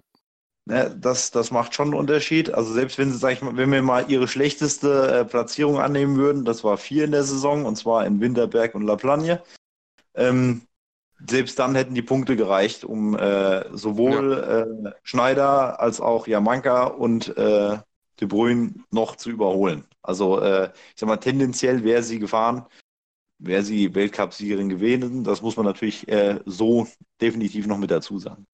[0.64, 2.54] Ne, das, das macht schon einen Unterschied.
[2.54, 6.16] Also selbst wenn sie, sag ich mal, wenn wir mal ihre schlechteste äh, Platzierung annehmen
[6.16, 9.42] würden, das war vier in der Saison, und zwar in Winterberg und La Plagne.
[10.14, 10.62] Ähm,
[11.28, 14.60] selbst dann hätten die Punkte gereicht, um äh, sowohl ja.
[14.60, 17.78] äh, Schneider als auch Jamanka und äh,
[18.22, 19.84] De Bruyne noch zu überholen.
[20.00, 22.64] Also äh, ich sag mal, tendenziell wäre sie gefahren,
[23.38, 25.24] wäre sie Weltcup-Siegerin gewesen.
[25.24, 26.86] Das muss man natürlich äh, so
[27.20, 28.46] definitiv noch mit dazu sagen.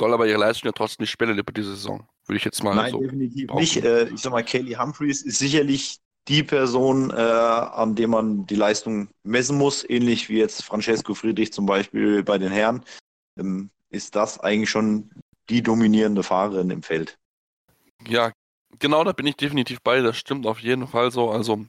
[0.00, 2.74] Soll aber ihre Leistung ja trotzdem nicht spielen über diese Saison, würde ich jetzt mal
[2.74, 3.60] Nein, so definitiv brauchen.
[3.60, 3.76] nicht.
[3.84, 8.56] Äh, ich sag mal, Kelly Humphreys ist sicherlich die Person, äh, an der man die
[8.56, 12.84] Leistung messen muss, ähnlich wie jetzt Francesco Friedrich zum Beispiel bei den Herren,
[13.38, 15.10] ähm, ist das eigentlich schon
[15.48, 17.18] die dominierende Fahrerin im Feld.
[18.08, 18.32] Ja,
[18.78, 20.00] genau, da bin ich definitiv bei.
[20.00, 21.30] Das stimmt auf jeden Fall so.
[21.30, 21.64] Also,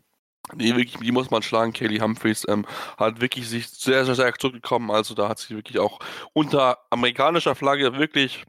[0.56, 1.74] die, wirklich, die muss man schlagen.
[1.74, 2.66] Kelly Humphreys ähm,
[2.98, 4.92] hat wirklich sich sehr, sehr stark zurückgekommen.
[4.92, 6.00] Also, da hat sie wirklich auch
[6.34, 8.46] unter amerikanischer Flagge wirklich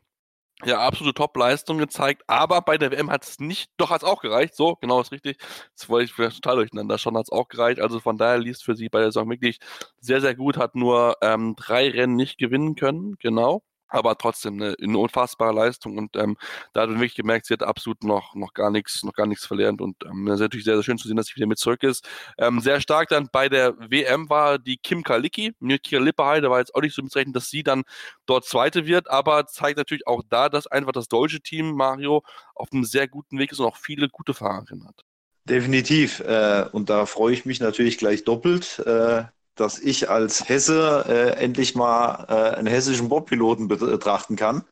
[0.64, 4.20] ja, absolute Top-Leistung gezeigt, aber bei der WM hat es nicht, doch hat es auch
[4.22, 5.38] gereicht, so, genau ist richtig.
[5.76, 8.64] Das wollte ich vielleicht total durcheinander, schon hat es auch gereicht, also von daher liest
[8.64, 9.58] für sie bei der Saison wirklich
[10.00, 13.62] sehr, sehr gut, hat nur ähm, drei Rennen nicht gewinnen können, genau
[13.92, 16.36] aber trotzdem eine, eine unfassbare Leistung und ähm,
[16.72, 19.46] da hat man wirklich gemerkt, sie hat absolut noch, noch gar nichts, noch gar nichts
[19.46, 21.58] verlernt und ähm, das ist natürlich sehr, sehr schön zu sehen, dass sie wieder mit
[21.58, 22.08] zurück ist.
[22.38, 26.58] Ähm, sehr stark dann bei der WM war die Kim Kalicki, mit Kira Lipperheide, war
[26.58, 27.82] jetzt auch nicht so mitzurechnen, dass sie dann
[28.26, 32.22] dort Zweite wird, aber zeigt natürlich auch da, dass einfach das deutsche Team Mario
[32.54, 35.02] auf einem sehr guten Weg ist und auch viele gute Fahrerinnen hat.
[35.44, 36.20] Definitiv.
[36.20, 38.78] Äh, und da freue ich mich natürlich gleich doppelt.
[38.80, 44.64] Äh, dass ich als Hesse äh, endlich mal äh, einen hessischen Bobpiloten betrachten kann.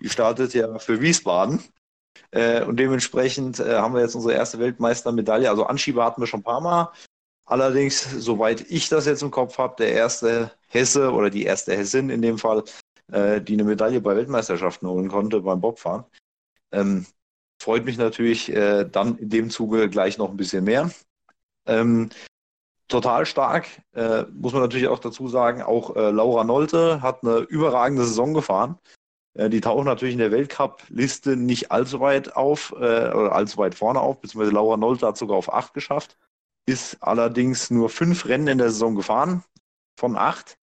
[0.00, 1.62] Die startet ja für Wiesbaden.
[2.30, 5.50] Äh, und dementsprechend äh, haben wir jetzt unsere erste Weltmeistermedaille.
[5.50, 6.92] Also Anschieber hatten wir schon ein paar Mal.
[7.44, 12.08] Allerdings, soweit ich das jetzt im Kopf habe, der erste Hesse oder die erste Hessin
[12.08, 12.64] in dem Fall,
[13.10, 16.04] äh, die eine Medaille bei Weltmeisterschaften holen konnte beim Bobfahren.
[16.70, 17.06] Ähm,
[17.60, 20.90] freut mich natürlich äh, dann in dem Zuge gleich noch ein bisschen mehr.
[21.66, 22.10] Ähm,
[22.92, 27.38] total stark, äh, muss man natürlich auch dazu sagen, auch äh, Laura Nolte hat eine
[27.38, 28.78] überragende Saison gefahren.
[29.34, 33.74] Äh, die tauchen natürlich in der Weltcup-Liste nicht allzu weit auf, äh, oder allzu weit
[33.74, 36.16] vorne auf, beziehungsweise Laura Nolte hat sogar auf acht geschafft,
[36.66, 39.42] ist allerdings nur fünf Rennen in der Saison gefahren,
[39.98, 40.58] von acht,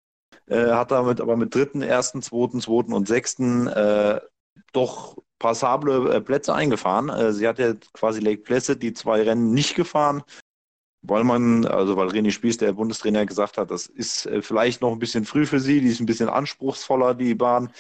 [0.48, 4.22] äh, hat damit aber mit dritten, ersten, zweiten, zweiten und sechsten äh,
[4.72, 7.34] doch passable Plätze eingefahren.
[7.34, 10.22] Sie hat ja quasi Lake Placid die zwei Rennen nicht gefahren,
[11.02, 14.92] weil man, also weil René Spieß, der Bundestrainer, gesagt hat, das ist äh, vielleicht noch
[14.92, 17.72] ein bisschen früh für sie, die ist ein bisschen anspruchsvoller, die Bahn.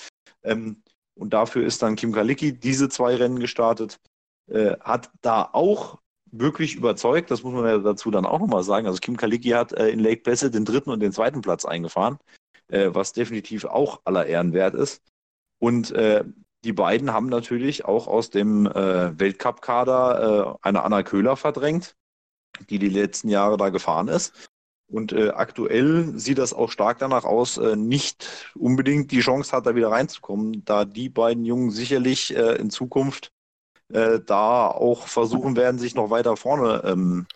[0.43, 0.83] Ähm,
[1.15, 3.99] und dafür ist dann Kim Kalicki diese zwei Rennen gestartet,
[4.49, 5.99] äh, hat da auch
[6.31, 8.87] wirklich überzeugt, das muss man ja dazu dann auch nochmal sagen.
[8.87, 12.19] Also Kim Kalicki hat äh, in Lake Placid den dritten und den zweiten Platz eingefahren,
[12.69, 15.01] äh, was definitiv auch aller Ehren wert ist.
[15.59, 16.23] Und äh,
[16.63, 21.95] die beiden haben natürlich auch aus dem Weltcup-Kader eine Anna Köhler verdrängt,
[22.69, 24.49] die die letzten Jahre da gefahren ist.
[24.91, 29.67] Und äh, aktuell sieht das auch stark danach aus, äh, nicht unbedingt die Chance hat,
[29.67, 33.31] da wieder reinzukommen, da die beiden Jungen sicherlich äh, in Zukunft
[33.93, 37.27] äh, da auch versuchen werden, sich noch weiter vorne ähm,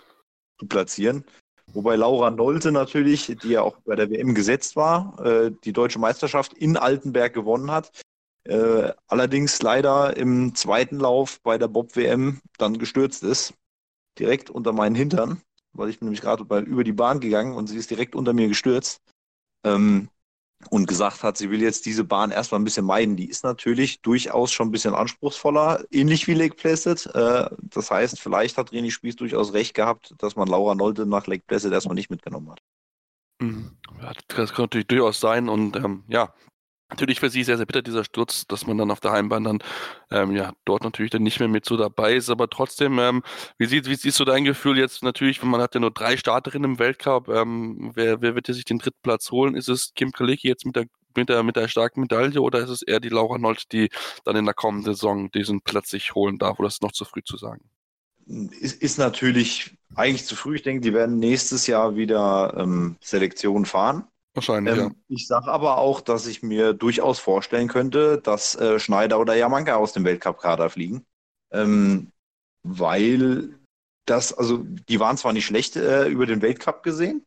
[0.59, 1.25] zu platzieren.
[1.73, 5.99] Wobei Laura Nolte natürlich, die ja auch bei der WM gesetzt war, äh, die deutsche
[5.99, 7.91] Meisterschaft in Altenberg gewonnen hat.
[8.45, 13.53] Äh, allerdings leider im zweiten Lauf bei der Bob-WM dann gestürzt ist.
[14.19, 15.41] Direkt unter meinen Hintern
[15.73, 18.47] weil ich bin nämlich gerade über die Bahn gegangen und sie ist direkt unter mir
[18.47, 19.01] gestürzt
[19.65, 20.09] ähm,
[20.69, 23.17] und gesagt hat, sie will jetzt diese Bahn erstmal ein bisschen meiden.
[23.17, 27.07] Die ist natürlich durchaus schon ein bisschen anspruchsvoller, ähnlich wie Lake Placid.
[27.07, 31.27] Äh, das heißt, vielleicht hat René Spieß durchaus recht gehabt, dass man Laura Nolte nach
[31.27, 32.61] Lake Placid erstmal nicht mitgenommen hat.
[33.41, 33.77] Mhm.
[34.27, 36.33] das kann natürlich durchaus sein und ähm, ja,
[36.93, 39.59] Natürlich für sie sehr, sehr bitter, dieser Sturz, dass man dann auf der Heimbahn dann
[40.11, 42.29] ähm, ja dort natürlich dann nicht mehr mit so dabei ist.
[42.29, 43.23] Aber trotzdem, ähm,
[43.57, 46.17] wie, sieht, wie siehst du dein Gefühl jetzt natürlich, wenn man hat ja nur drei
[46.17, 49.55] Starterinnen im Weltcup, ähm, wer, wer wird sich den dritten Platz holen?
[49.55, 52.69] Ist es Kim Kalicki jetzt mit der, mit, der, mit der starken Medaille oder ist
[52.69, 53.89] es eher die Laura Nold, die
[54.23, 56.59] dann in der kommenden Saison diesen Platz sich holen darf?
[56.59, 57.61] Oder ist es noch zu früh zu sagen?
[58.27, 60.57] Ist, ist natürlich eigentlich zu früh.
[60.57, 64.07] Ich denke, die werden nächstes Jahr wieder ähm, Selektion fahren.
[64.33, 64.91] Wahrscheinlich, ähm, ja.
[65.09, 69.75] Ich sage aber auch, dass ich mir durchaus vorstellen könnte, dass äh, Schneider oder Jamanka
[69.75, 71.05] aus dem Weltcup-Kader fliegen.
[71.51, 72.11] Ähm,
[72.63, 73.59] weil
[74.05, 77.25] das, also die waren zwar nicht schlecht äh, über den Weltcup gesehen,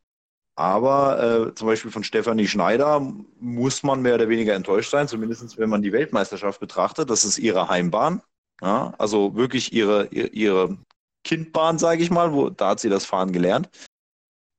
[0.57, 3.01] aber äh, zum Beispiel von Stefanie Schneider
[3.39, 7.11] muss man mehr oder weniger enttäuscht sein, zumindest wenn man die Weltmeisterschaft betrachtet.
[7.11, 8.23] Das ist ihre Heimbahn.
[8.61, 8.95] Ja?
[8.99, 10.79] Also wirklich ihre, ihre, ihre
[11.25, 13.69] Kindbahn, sage ich mal, wo, da hat sie das Fahren gelernt.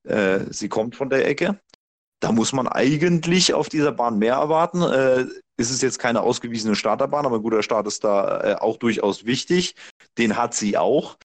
[0.04, 1.60] Äh, sie kommt von der Ecke
[2.20, 4.82] da muss man eigentlich auf dieser Bahn mehr erwarten.
[4.82, 5.26] Äh,
[5.56, 9.24] ist es jetzt keine ausgewiesene Starterbahn, aber ein guter Start ist da äh, auch durchaus
[9.24, 9.74] wichtig.
[10.16, 11.16] Den hat sie auch.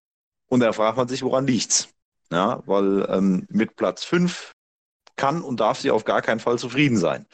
[0.47, 1.89] Und da fragt man sich, woran liegt's?
[2.31, 4.53] Ja, weil ähm, mit Platz 5
[5.15, 7.27] kann und darf sie auf gar keinen Fall zufrieden sein.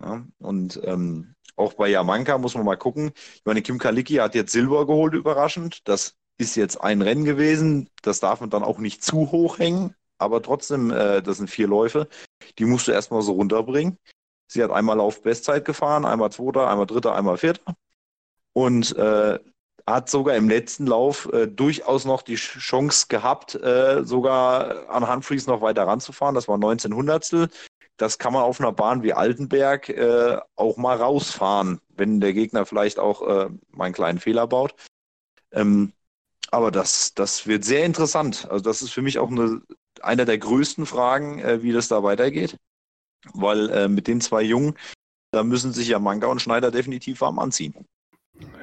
[0.00, 3.12] Ja, und ähm, auch bei Yamanka muss man mal gucken.
[3.14, 5.86] Ich meine, Kim Kalicki hat jetzt Silber geholt, überraschend.
[5.86, 7.88] Das ist jetzt ein Rennen gewesen.
[8.02, 11.68] Das darf man dann auch nicht zu hoch hängen aber trotzdem, äh, das sind vier
[11.68, 12.08] Läufe,
[12.58, 13.98] die musst du erstmal so runterbringen.
[14.48, 17.74] Sie hat einmal auf Bestzeit gefahren, einmal Zweiter, einmal Dritter, einmal Vierter
[18.52, 19.38] und äh,
[19.86, 25.46] hat sogar im letzten Lauf äh, durchaus noch die Chance gehabt, äh, sogar an Humphreys
[25.46, 26.34] noch weiter ranzufahren.
[26.34, 27.48] Das war 19 Hundertstel.
[27.96, 32.64] Das kann man auf einer Bahn wie Altenberg äh, auch mal rausfahren, wenn der Gegner
[32.66, 34.74] vielleicht auch äh, mal einen kleinen Fehler baut.
[35.52, 35.92] Ähm,
[36.50, 38.46] aber das, das wird sehr interessant.
[38.50, 39.62] Also das ist für mich auch eine
[40.02, 42.56] einer der größten Fragen, äh, wie das da weitergeht.
[43.32, 44.76] Weil äh, mit den zwei Jungen,
[45.30, 47.74] da müssen sich ja Manga und Schneider definitiv warm anziehen.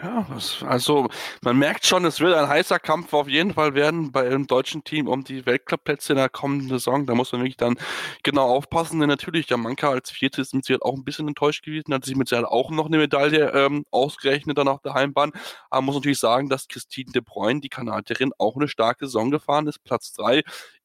[0.01, 1.09] Ja, das, also
[1.41, 4.83] man merkt schon, es wird ein heißer Kampf auf jeden Fall werden bei dem deutschen
[4.83, 7.05] Team um die Weltcup-Plätze in der kommenden Saison.
[7.05, 7.77] Da muss man wirklich dann
[8.23, 11.63] genau aufpassen, denn natürlich, der Manka als Vierte ist mit Sicherheit auch ein bisschen enttäuscht
[11.63, 15.31] gewesen, hat sich mit Sicherheit auch noch eine Medaille ähm, ausgerechnet dann auf der Heimbahn.
[15.69, 19.31] Aber man muss natürlich sagen, dass Christine de Bruyne, die Kanadierin, auch eine starke Saison
[19.31, 19.83] gefahren ist.
[19.83, 20.43] Platz 3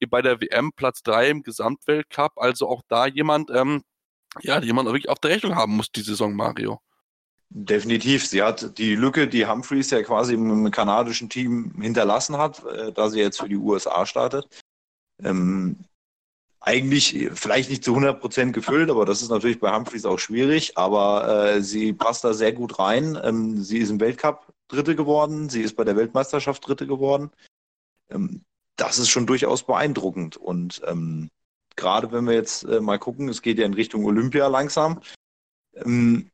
[0.09, 2.33] bei der WM, Platz 3 im Gesamtweltcup.
[2.37, 3.83] Also auch da jemand, ähm,
[4.43, 6.81] ja, jemand wirklich auf der Rechnung haben muss, die Saison, Mario.
[7.57, 8.27] Definitiv.
[8.27, 13.09] Sie hat die Lücke, die Humphreys ja quasi im kanadischen Team hinterlassen hat, äh, da
[13.09, 14.49] sie jetzt für die USA startet.
[15.23, 15.77] Ähm,
[16.59, 20.77] eigentlich vielleicht nicht zu 100 Prozent gefüllt, aber das ist natürlich bei Humphreys auch schwierig.
[20.77, 23.17] Aber äh, sie passt da sehr gut rein.
[23.23, 25.49] Ähm, sie ist im Weltcup Dritte geworden.
[25.49, 27.31] Sie ist bei der Weltmeisterschaft Dritte geworden.
[28.11, 28.43] Ähm,
[28.75, 30.37] das ist schon durchaus beeindruckend.
[30.37, 31.31] Und ähm,
[31.77, 35.01] gerade wenn wir jetzt äh, mal gucken, es geht ja in Richtung Olympia langsam.
[35.77, 36.33] Ähm,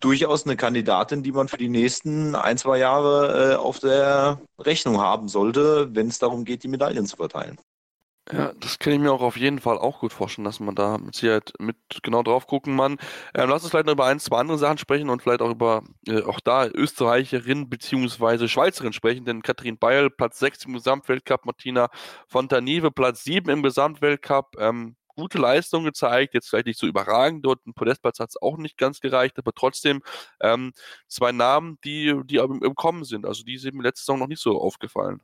[0.00, 5.00] durchaus eine Kandidatin, die man für die nächsten ein, zwei Jahre äh, auf der Rechnung
[5.00, 7.58] haben sollte, wenn es darum geht, die Medaillen zu verteilen.
[8.32, 10.96] Ja, das kann ich mir auch auf jeden Fall auch gut vorstellen, dass man da
[10.96, 12.96] mit Sicherheit mit genau drauf gucken kann.
[13.34, 15.82] Ähm, lass uns vielleicht noch über ein, zwei andere Sachen sprechen und vielleicht auch über
[16.08, 18.48] äh, auch da Österreicherin bzw.
[18.48, 21.90] Schweizerin sprechen, denn Katrin Beil, Platz 6 im Gesamtweltcup, Martina
[22.26, 24.56] Fontanive, Platz 7 im Gesamtweltcup.
[24.58, 28.56] Ähm, gute Leistung gezeigt, jetzt vielleicht nicht so überragend, dort ein Podestplatz hat es auch
[28.56, 30.02] nicht ganz gereicht, aber trotzdem
[30.40, 30.72] ähm,
[31.08, 33.26] zwei Namen, die, die im, im Kommen sind.
[33.26, 35.20] Also die sind mir letzte Saison noch nicht so aufgefallen.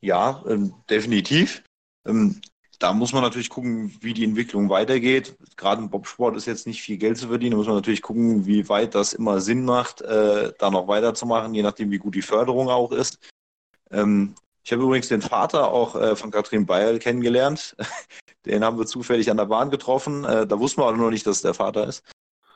[0.00, 1.62] Ja, ähm, definitiv.
[2.06, 2.40] Ähm,
[2.78, 5.36] da muss man natürlich gucken, wie die Entwicklung weitergeht.
[5.56, 7.52] Gerade im Bobsport ist jetzt nicht viel Geld zu verdienen.
[7.52, 11.54] Da muss man natürlich gucken, wie weit das immer Sinn macht, äh, da noch weiterzumachen,
[11.54, 13.18] je nachdem, wie gut die Förderung auch ist.
[13.92, 17.76] Ähm, ich habe übrigens den Vater auch äh, von Katrin Beil kennengelernt.
[18.46, 20.24] Den haben wir zufällig an der Bahn getroffen.
[20.24, 22.02] Äh, da wussten wir aber noch nicht, dass es der Vater ist.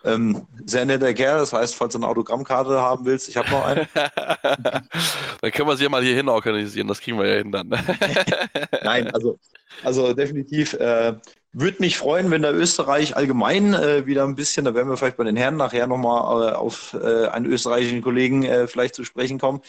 [0.04, 3.64] Ähm, sehr netter Kerl, das heißt, falls du eine Autogrammkarte haben willst, ich habe noch
[3.64, 3.88] eine.
[3.92, 7.68] dann können wir sie ja mal hier hin organisieren, das kriegen wir ja hin dann.
[8.84, 9.36] Nein, also,
[9.82, 10.74] also definitiv.
[10.74, 11.14] Äh,
[11.52, 15.16] würde mich freuen, wenn der Österreich allgemein äh, wieder ein bisschen, da werden wir vielleicht
[15.16, 19.40] bei den Herren nachher nochmal äh, auf äh, einen österreichischen Kollegen äh, vielleicht zu sprechen
[19.40, 19.60] kommen.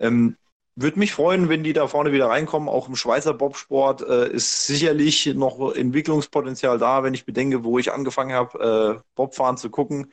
[0.00, 0.36] Ähm,
[0.76, 2.68] würde mich freuen, wenn die da vorne wieder reinkommen.
[2.68, 7.92] Auch im Schweizer Bobsport äh, ist sicherlich noch Entwicklungspotenzial da, wenn ich bedenke, wo ich
[7.92, 10.10] angefangen habe, äh, Bobfahren zu gucken.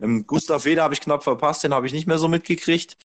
[0.00, 2.96] Ähm, Gustav Weder habe ich knapp verpasst, den habe ich nicht mehr so mitgekriegt.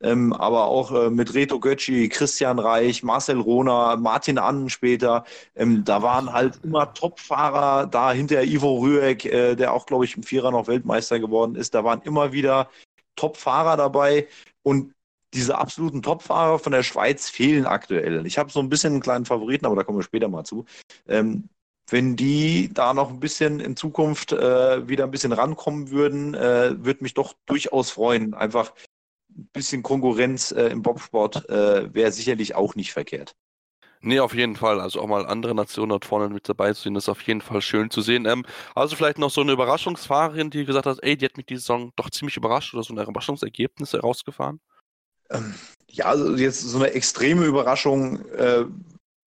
[0.00, 5.24] Ähm, aber auch äh, mit Reto Göcci, Christian Reich, Marcel Rohner, Martin Annen später.
[5.56, 10.16] Ähm, da waren halt immer Top-Fahrer da hinter Ivo Rüegg, äh, der auch, glaube ich,
[10.16, 11.74] im Vierer noch Weltmeister geworden ist.
[11.74, 12.70] Da waren immer wieder
[13.16, 14.28] Top-Fahrer dabei.
[14.62, 14.94] Und
[15.34, 18.26] diese absoluten Topfahrer von der Schweiz fehlen aktuell.
[18.26, 20.64] Ich habe so ein bisschen einen kleinen Favoriten, aber da kommen wir später mal zu.
[21.06, 21.48] Ähm,
[21.90, 26.84] wenn die da noch ein bisschen in Zukunft äh, wieder ein bisschen rankommen würden, äh,
[26.84, 28.34] würde mich doch durchaus freuen.
[28.34, 28.72] Einfach
[29.30, 33.34] ein bisschen Konkurrenz äh, im Bobsport äh, wäre sicherlich auch nicht verkehrt.
[34.00, 34.80] Nee, auf jeden Fall.
[34.80, 37.60] Also auch mal andere Nationen dort vorne mit dabei zu sehen, ist auf jeden Fall
[37.62, 38.26] schön zu sehen.
[38.26, 41.62] Ähm, also vielleicht noch so eine Überraschungsfahrerin, die gesagt hat, ey, die hat mich diese
[41.62, 44.60] Saison doch ziemlich überrascht oder so ein Überraschungsergebnis herausgefahren?
[45.30, 45.54] Ähm,
[45.90, 48.64] ja, also jetzt so eine extreme Überraschung äh,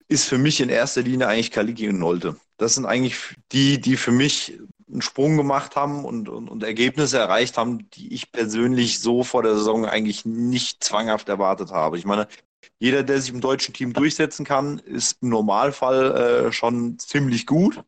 [0.09, 2.37] ist für mich in erster Linie eigentlich Kaliki und Nolte.
[2.59, 3.17] Das sind eigentlich
[3.51, 4.59] die, die für mich
[4.91, 9.43] einen Sprung gemacht haben und, und, und, Ergebnisse erreicht haben, die ich persönlich so vor
[9.43, 11.97] der Saison eigentlich nicht zwanghaft erwartet habe.
[11.97, 12.29] Ich meine,
[12.79, 17.83] jeder, der sich im deutschen Team durchsetzen kann, ist im Normalfall äh, schon ziemlich gut.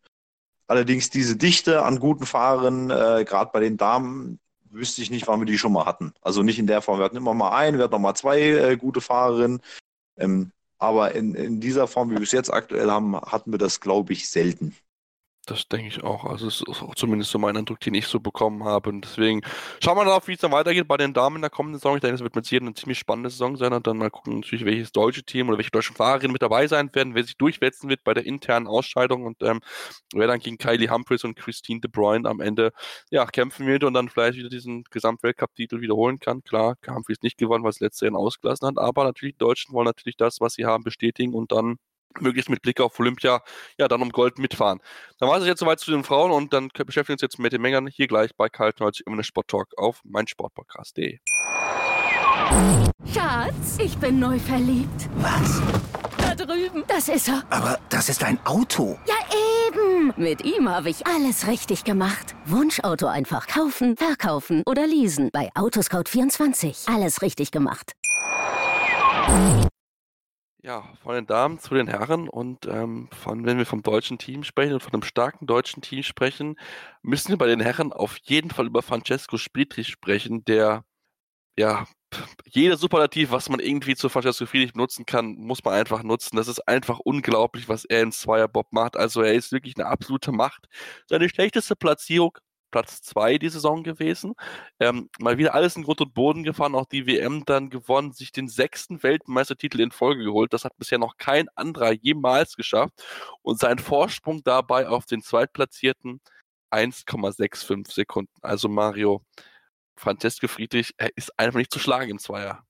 [0.66, 4.38] Allerdings diese Dichte an guten Fahrern, äh, gerade bei den Damen,
[4.74, 6.12] wüsste ich nicht, wann wir die schon mal hatten.
[6.20, 6.98] Also nicht in der Form.
[6.98, 9.60] Wir hatten immer mal einen, wir hatten noch mal zwei äh, gute Fahrerinnen.
[10.16, 13.80] Ähm, aber in, in dieser Form, wie wir es jetzt aktuell haben, hatten wir das,
[13.80, 14.76] glaube ich, selten.
[15.46, 16.24] Das denke ich auch.
[16.24, 18.88] Also es ist auch zumindest so mein Eindruck, den ich so bekommen habe.
[18.88, 19.42] Und deswegen
[19.83, 21.96] schauen wir drauf, wie es dann weitergeht bei den Damen in der kommenden Saison.
[21.96, 23.72] Ich denke, es wird mit jedem eine ziemlich spannende Saison sein.
[23.74, 26.88] Und dann mal gucken natürlich, welches deutsche Team oder welche deutschen Fahrerinnen mit dabei sein
[26.94, 29.61] werden, wer sich durchwetzen wird bei der internen Ausscheidung und ähm,
[30.14, 32.72] wer dann gegen Kylie Humphries und Christine De Bruyne am Ende
[33.11, 36.42] ja, kämpfen wird und dann vielleicht wieder diesen Gesamtweltcup-Titel wiederholen kann.
[36.44, 39.87] Klar, Humphries nicht gewonnen, weil es letzte Jahr ausgelassen hat, aber natürlich die Deutschen wollen
[39.87, 41.76] natürlich das, was sie haben, bestätigen und dann
[42.20, 43.42] möglichst mit Blick auf Olympia,
[43.79, 44.81] ja, dann um Gold mitfahren.
[45.18, 47.53] Dann war es jetzt soweit zu den Frauen und dann beschäftigen wir uns jetzt mit
[47.53, 51.18] den Mengern hier gleich bei Karl Knolz im Sport Talk auf meinsportpodcast.de.
[53.12, 55.09] Schatz, ich bin neu verliebt.
[55.16, 55.61] Was?
[56.18, 56.85] Da drüben.
[56.87, 57.42] Das ist er.
[57.50, 58.98] Aber das ist ein Auto.
[59.07, 59.14] Ja,
[59.68, 60.12] eben.
[60.16, 62.35] Mit ihm habe ich alles richtig gemacht.
[62.46, 65.31] Wunschauto einfach kaufen, verkaufen oder leasen.
[65.33, 66.92] Bei Autoscout24.
[66.92, 67.92] Alles richtig gemacht.
[69.27, 69.68] Ja,
[71.03, 74.72] von den Damen zu den Herren und ähm, von, wenn wir vom deutschen Team sprechen
[74.72, 76.57] und von einem starken deutschen Team sprechen,
[77.03, 80.85] müssen wir bei den Herren auf jeden Fall über Francesco Friedrich sprechen, der
[81.59, 81.87] ja
[82.46, 86.37] jede Superlativ, was man irgendwie zu Francesco Friedrich benutzen kann, muss man einfach nutzen.
[86.37, 88.96] Das ist einfach unglaublich, was er in Zweierbob macht.
[88.96, 90.68] Also er ist wirklich eine absolute Macht.
[91.07, 92.38] Seine schlechteste Platzierung
[92.74, 94.34] Platz 2 die Saison gewesen.
[94.80, 98.32] Ähm, mal wieder alles in Grund und Boden gefahren, auch die WM dann gewonnen, sich
[98.32, 100.52] den sechsten Weltmeistertitel in Folge geholt.
[100.52, 102.94] Das hat bisher noch kein anderer jemals geschafft.
[103.42, 106.20] Und sein Vorsprung dabei auf den Zweitplatzierten
[106.72, 108.32] 1,65 Sekunden.
[108.42, 109.24] Also Mario,
[109.96, 112.66] Francesco Friedrich, er ist einfach nicht zu schlagen im Zweier.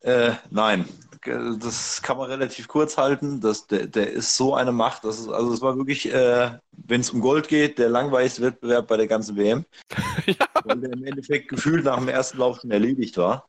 [0.00, 0.88] Äh, nein,
[1.24, 3.40] das kann man relativ kurz halten.
[3.40, 5.04] Das, der, der ist so eine Macht.
[5.04, 8.86] Das ist, also es war wirklich, äh, wenn es um Gold geht, der langweiligste Wettbewerb
[8.86, 9.64] bei der ganzen WM.
[10.26, 10.46] ja.
[10.64, 13.48] Weil der im Endeffekt gefühlt nach dem ersten Lauf schon erledigt war.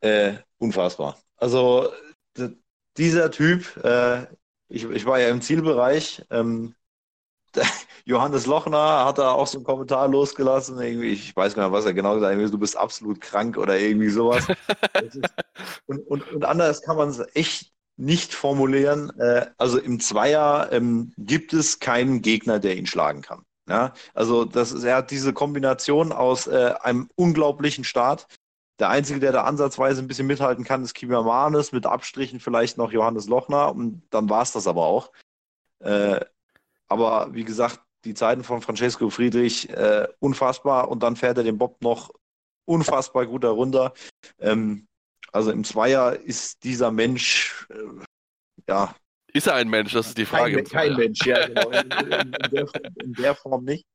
[0.00, 1.18] Äh, unfassbar.
[1.36, 1.88] Also
[2.96, 4.26] dieser Typ, äh,
[4.68, 6.74] ich, ich war ja im Zielbereich, ähm,
[8.08, 10.80] Johannes Lochner hat da auch so einen Kommentar losgelassen.
[10.80, 12.52] Irgendwie, ich weiß gar nicht, was er genau gesagt hat.
[12.52, 14.46] Du bist absolut krank oder irgendwie sowas.
[15.02, 15.20] ist,
[15.84, 19.10] und, und, und anders kann man es echt nicht formulieren.
[19.18, 23.44] Äh, also im Zweier ähm, gibt es keinen Gegner, der ihn schlagen kann.
[23.68, 28.26] Ja, also das ist, er hat diese Kombination aus äh, einem unglaublichen Start.
[28.78, 32.78] Der Einzige, der da ansatzweise ein bisschen mithalten kann, ist Kima Manes, mit Abstrichen vielleicht
[32.78, 35.12] noch Johannes Lochner und dann war es das aber auch.
[35.80, 36.20] Äh,
[36.86, 41.58] aber wie gesagt, die Zeiten von Francesco Friedrich äh, unfassbar und dann fährt er den
[41.58, 42.10] Bob noch
[42.64, 43.92] unfassbar gut darunter.
[44.38, 44.86] Ähm,
[45.32, 48.04] also im Zweier ist dieser Mensch, äh,
[48.68, 48.94] ja.
[49.32, 49.92] Ist er ein Mensch?
[49.92, 50.62] Das ist die Frage.
[50.62, 51.70] Kein, kein Mensch, ja, genau.
[51.70, 52.66] In, in, in, der,
[53.02, 53.86] in, der, Form nicht.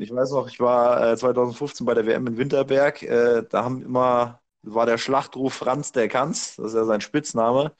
[0.00, 3.02] Ich weiß noch, ich war äh, 2015 bei der WM in Winterberg.
[3.02, 7.72] Äh, da haben immer, war der Schlachtruf Franz der Kanz, das ist ja sein Spitzname.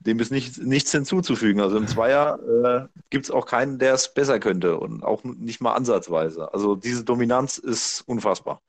[0.00, 1.60] Dem ist nicht, nichts hinzuzufügen.
[1.60, 5.60] Also im Zweier äh, gibt es auch keinen, der es besser könnte und auch nicht
[5.60, 6.52] mal ansatzweise.
[6.52, 8.62] Also diese Dominanz ist unfassbar.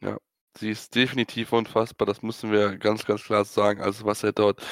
[0.00, 0.18] Ja,
[0.58, 3.80] sie ist definitiv unfassbar, das müssen wir ganz, ganz klar sagen.
[3.80, 4.62] Also was er dort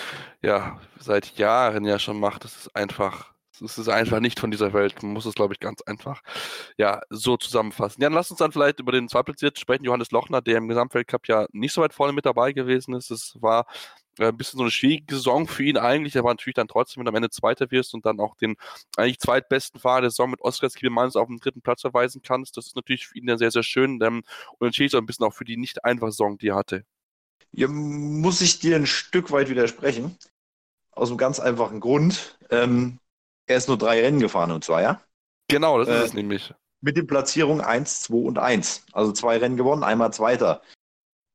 [0.42, 4.72] ja seit Jahren ja schon macht, das ist einfach, das ist einfach nicht von dieser
[4.72, 5.02] Welt.
[5.02, 6.20] Man muss es, glaube ich, ganz einfach
[6.78, 8.02] ja so zusammenfassen.
[8.02, 11.28] Ja, dann lass uns dann vielleicht über den Zweitplatzierten sprechen, Johannes Lochner, der im Gesamtweltcup
[11.28, 13.10] ja nicht so weit vorne mit dabei gewesen ist.
[13.10, 13.66] Es war
[14.18, 16.16] ein bisschen so eine schwierige Saison für ihn eigentlich.
[16.16, 18.56] Er war natürlich dann trotzdem, wenn du am Ende Zweiter wirst und dann auch den
[18.96, 22.56] eigentlich zweitbesten Fahrer der Saison mit Oskar Skiemanns auf den dritten Platz verweisen kannst.
[22.56, 24.22] Das ist natürlich für ihn dann sehr, sehr schön ähm,
[24.58, 26.84] und entschädigt auch ein bisschen auch für die nicht einfache Saison, die er hatte.
[27.54, 30.16] Hier muss ich dir ein Stück weit widersprechen.
[30.90, 32.38] Aus einem ganz einfachen Grund.
[32.50, 32.98] Ähm,
[33.46, 35.02] er ist nur drei Rennen gefahren und zwar, ja?
[35.48, 36.54] Genau, das äh, ist es nämlich.
[36.80, 38.86] Mit den Platzierungen 1, 2 und 1.
[38.92, 40.62] Also zwei Rennen gewonnen, einmal Zweiter.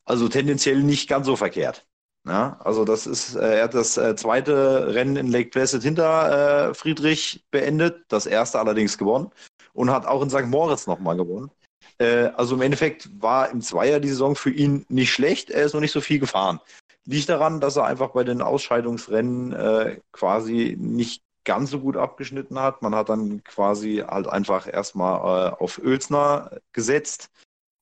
[0.05, 1.86] Also tendenziell nicht ganz so verkehrt.
[2.27, 6.69] Ja, also das ist, äh, er hat das äh, zweite Rennen in Lake Placid hinter
[6.69, 9.31] äh, Friedrich beendet, das erste allerdings gewonnen
[9.73, 10.45] und hat auch in St.
[10.45, 11.51] Moritz nochmal gewonnen.
[11.99, 15.81] Also im Endeffekt war im Zweier die Saison für ihn nicht schlecht, er ist noch
[15.81, 16.59] nicht so viel gefahren.
[17.05, 22.83] Liegt daran, dass er einfach bei den Ausscheidungsrennen quasi nicht ganz so gut abgeschnitten hat.
[22.83, 27.31] Man hat dann quasi halt einfach erstmal auf Oelsner gesetzt.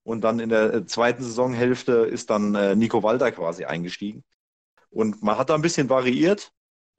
[0.03, 4.23] Und dann in der zweiten Saisonhälfte ist dann Nico Walter quasi eingestiegen.
[4.95, 6.51] Und man hat da ein bisschen variiert.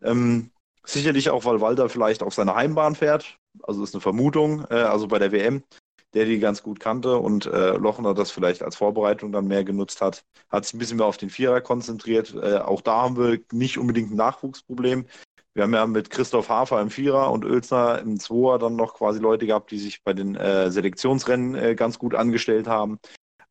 [0.02, 0.50] Ähm,
[0.84, 3.38] sicherlich auch, weil Walter vielleicht auf seine Heimbahn fährt.
[3.62, 5.64] Also ist eine Vermutung, äh, also bei der WM,
[6.12, 10.02] der die ganz gut kannte und äh, Lochner das vielleicht als Vorbereitung dann mehr genutzt
[10.02, 10.24] hat.
[10.50, 12.34] Hat sich ein bisschen mehr auf den Vierer konzentriert.
[12.34, 15.06] Äh, auch da haben wir nicht unbedingt ein Nachwuchsproblem.
[15.54, 19.20] Wir haben ja mit Christoph Hafer im Vierer und Oelsner im Zweier dann noch quasi
[19.20, 22.98] Leute gehabt, die sich bei den äh, Selektionsrennen äh, ganz gut angestellt haben.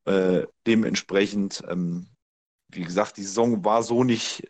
[0.06, 2.10] Äh, dementsprechend ähm,
[2.76, 4.50] wie gesagt, die Saison war so nicht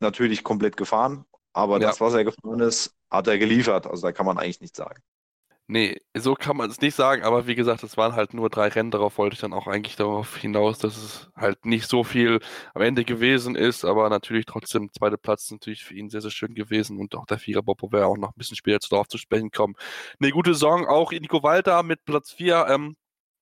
[0.00, 1.88] natürlich komplett gefahren, aber ja.
[1.88, 3.86] das, was er gefahren ist, hat er geliefert.
[3.86, 5.02] Also da kann man eigentlich nichts sagen.
[5.66, 8.68] Nee, so kann man es nicht sagen, aber wie gesagt, es waren halt nur drei
[8.68, 12.40] Rennen, darauf wollte ich dann auch eigentlich darauf hinaus, dass es halt nicht so viel
[12.74, 16.54] am Ende gewesen ist, aber natürlich trotzdem, zweiter Platz natürlich für ihn sehr, sehr schön
[16.54, 19.16] gewesen und auch der Vierer Bob, wo wir auch noch ein bisschen später darauf zu
[19.16, 19.74] sprechen kommen.
[20.20, 22.96] Eine gute Saison, auch Nico Walter mit Platz 4, ähm,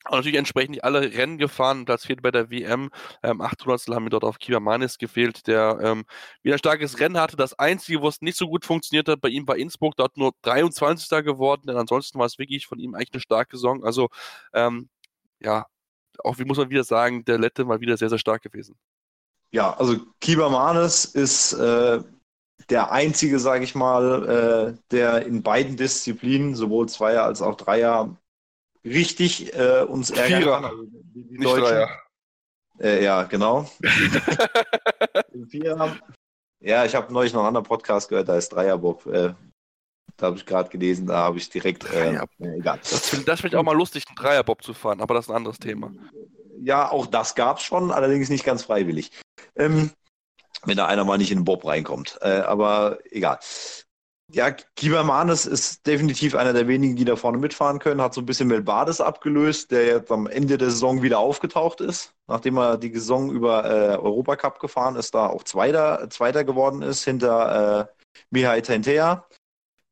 [0.08, 1.84] und natürlich entsprechend alle Rennen gefahren.
[1.84, 2.90] Platz 4 bei der WM.
[3.22, 6.04] Ähm, 800 haben mir dort auf Kiba Manis gefehlt, der ähm,
[6.42, 7.36] wieder ein starkes Rennen hatte.
[7.36, 9.96] Das Einzige, wo es nicht so gut funktioniert hat, bei ihm war Innsbruck.
[9.96, 11.24] Dort nur 23.
[11.24, 11.62] geworden.
[11.66, 13.84] Denn ansonsten war es wirklich von ihm eigentlich eine starke Saison.
[13.84, 14.08] Also,
[14.52, 14.88] ähm,
[15.40, 15.66] ja,
[16.24, 18.76] auch wie muss man wieder sagen, der Lette war wieder sehr, sehr stark gewesen.
[19.50, 22.02] Ja, also Kiba Manis ist äh,
[22.70, 28.16] der einzige, sage ich mal, äh, der in beiden Disziplinen, sowohl Zweier als auch Dreier,
[28.84, 30.64] richtig äh, uns ärgern Vierer.
[30.64, 31.88] Also die, die Nicht Deutschen.
[32.80, 33.68] Äh, ja, genau.
[35.48, 35.96] Vierer.
[36.60, 39.06] Ja, ich habe neulich noch einen anderen Podcast gehört, da ist Dreierbob.
[39.06, 39.34] Äh,
[40.16, 41.84] da habe ich gerade gelesen, da habe ich direkt.
[41.92, 42.78] Äh, egal.
[42.78, 45.36] Das finde find ich auch mal lustig, einen Dreierbob zu fahren, aber das ist ein
[45.36, 45.92] anderes Thema.
[46.60, 49.10] Ja, auch das gab es schon, allerdings nicht ganz freiwillig.
[49.56, 49.90] Ähm,
[50.64, 52.18] wenn da einer mal nicht in den Bob reinkommt.
[52.20, 53.38] Äh, aber egal.
[54.34, 58.00] Ja, Kibermanes ist definitiv einer der wenigen, die da vorne mitfahren können.
[58.00, 62.14] Hat so ein bisschen Melbades abgelöst, der jetzt am Ende der Saison wieder aufgetaucht ist.
[62.28, 67.04] Nachdem er die Saison über äh, Europacup gefahren ist, da auch Zweiter, Zweiter geworden ist
[67.04, 69.26] hinter äh, Mihai Tentea.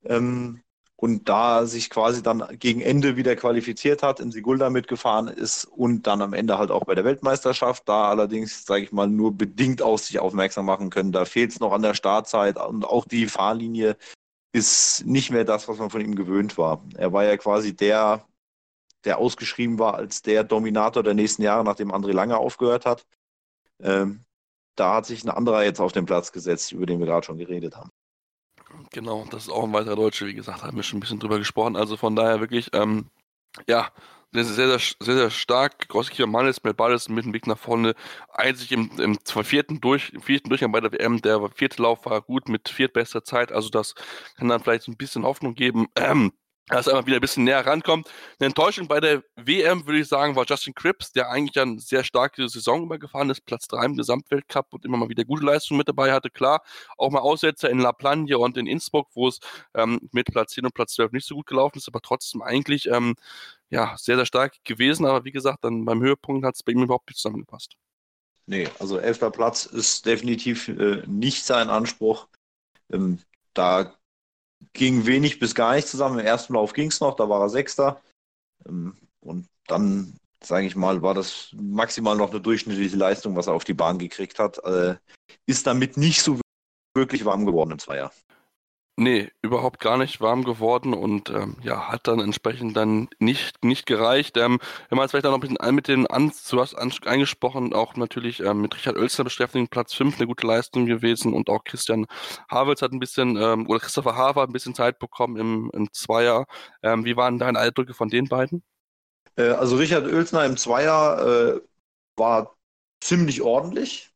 [0.04, 0.62] Ähm,
[0.96, 6.06] und da sich quasi dann gegen Ende wieder qualifiziert hat, in Sigulda mitgefahren ist und
[6.06, 9.82] dann am Ende halt auch bei der Weltmeisterschaft, da allerdings, sage ich mal, nur bedingt
[9.82, 11.12] aus sich aufmerksam machen können.
[11.12, 13.96] Da fehlt es noch an der Startzeit und auch die Fahrlinie
[14.52, 16.84] ist nicht mehr das, was man von ihm gewöhnt war.
[16.96, 18.26] Er war ja quasi der,
[19.04, 23.06] der ausgeschrieben war als der Dominator der nächsten Jahre, nachdem André Lange aufgehört hat.
[23.80, 24.24] Ähm,
[24.76, 27.38] da hat sich ein anderer jetzt auf den Platz gesetzt, über den wir gerade schon
[27.38, 27.90] geredet haben.
[28.90, 31.38] Genau, das ist auch ein weiterer Deutscher, wie gesagt, haben wir schon ein bisschen drüber
[31.38, 31.76] gesprochen.
[31.76, 33.06] Also von daher wirklich, ähm,
[33.68, 33.90] ja,
[34.32, 35.88] sehr, sehr, sehr, sehr, stark.
[36.26, 37.94] Mann ist mit beides mit dem Weg nach vorne.
[38.32, 42.22] Einzig im, im vierten, durch, im vierten Durchgang bei der WM, der vierte Lauf war
[42.22, 43.52] gut mit viertbester Zeit.
[43.52, 43.94] Also das
[44.36, 45.88] kann dann vielleicht ein bisschen Hoffnung geben.
[45.96, 46.32] Ähm,
[46.70, 48.08] dass er immer wieder ein bisschen näher rankommt.
[48.38, 52.04] Eine Enttäuschung bei der WM, würde ich sagen, war Justin Cripps, der eigentlich eine sehr
[52.04, 55.88] starke Saison übergefahren ist, Platz 3 im Gesamtweltcup und immer mal wieder gute Leistungen mit
[55.88, 56.30] dabei hatte.
[56.30, 56.62] Klar,
[56.96, 59.40] auch mal Aussetzer in La Plagne und in Innsbruck, wo es
[59.74, 62.86] ähm, mit Platz 10 und Platz 12 nicht so gut gelaufen ist, aber trotzdem eigentlich
[62.86, 63.14] ähm,
[63.68, 65.06] ja, sehr, sehr stark gewesen.
[65.06, 67.76] Aber wie gesagt, dann beim Höhepunkt hat es bei ihm überhaupt nicht zusammengepasst.
[68.46, 72.26] Nee, also elfter Platz ist definitiv äh, nicht sein Anspruch.
[72.92, 73.20] Ähm,
[73.54, 73.94] da
[74.72, 76.18] ging wenig bis gar nicht zusammen.
[76.18, 78.00] Im ersten Lauf ging es noch, da war er Sechster.
[78.66, 83.54] Ähm, und dann, sage ich mal, war das maximal noch eine durchschnittliche Leistung, was er
[83.54, 84.58] auf die Bahn gekriegt hat.
[84.64, 84.96] Äh,
[85.46, 86.40] ist damit nicht so
[86.94, 88.12] wirklich warm geworden im Zweier.
[89.02, 93.86] Nee, überhaupt gar nicht warm geworden und ähm, ja, hat dann entsprechend dann nicht, nicht
[93.86, 94.36] gereicht.
[94.36, 94.58] Ähm,
[94.90, 97.96] wenn man jetzt vielleicht noch ein bisschen mit den an, du hast an, eingesprochen, auch
[97.96, 102.04] natürlich ähm, mit Richard Oelster beschäftigt, Platz 5 eine gute Leistung gewesen und auch Christian
[102.50, 106.44] Havels hat ein bisschen, ähm, oder Christopher Haver ein bisschen Zeit bekommen im, im Zweier.
[106.82, 108.62] Ähm, wie waren deine Eindrücke von den beiden?
[109.36, 111.60] Äh, also Richard Oelsner im Zweier äh,
[112.16, 112.54] war
[113.00, 114.10] ziemlich ordentlich.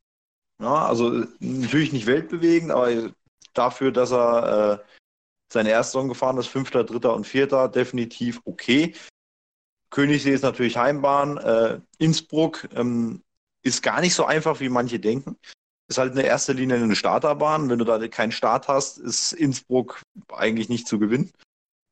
[0.61, 2.91] Ja, also natürlich nicht weltbewegend, aber
[3.55, 4.93] dafür, dass er äh,
[5.53, 8.95] seine erste Saison gefahren ist, Fünfter, Dritter und Vierter, definitiv okay.
[9.91, 11.39] Königssee ist natürlich Heimbahn.
[11.39, 13.23] Äh, Innsbruck ähm,
[13.63, 15.37] ist gar nicht so einfach, wie manche denken.
[15.89, 17.69] Ist halt in erster Linie eine Starterbahn.
[17.69, 20.03] Wenn du da keinen Start hast, ist Innsbruck
[20.33, 21.31] eigentlich nicht zu gewinnen.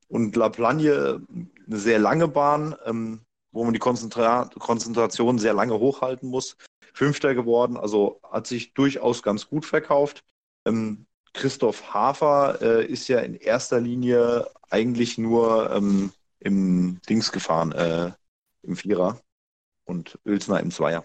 [0.09, 1.23] Und La Plagne
[1.67, 3.21] eine sehr lange Bahn, ähm,
[3.53, 6.57] wo man die Konzentra Konzentration sehr lange hochhalten muss.
[6.95, 10.25] Fünfter geworden, also hat sich durchaus ganz gut verkauft.
[10.67, 17.73] Ähm, Christoph Hafer äh, ist ja in erster Linie eigentlich nur ähm, im Dings gefahren,
[17.73, 18.13] äh,
[18.63, 19.21] im Vierer
[19.85, 21.05] und Ölsner im Zweier.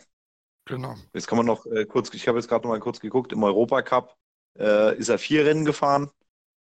[0.66, 0.96] Genau.
[1.14, 3.44] Jetzt kann man noch äh, kurz, ich habe jetzt gerade noch mal kurz geguckt, im
[3.44, 4.16] Europacup
[4.60, 6.10] äh, ist er vier Rennen gefahren,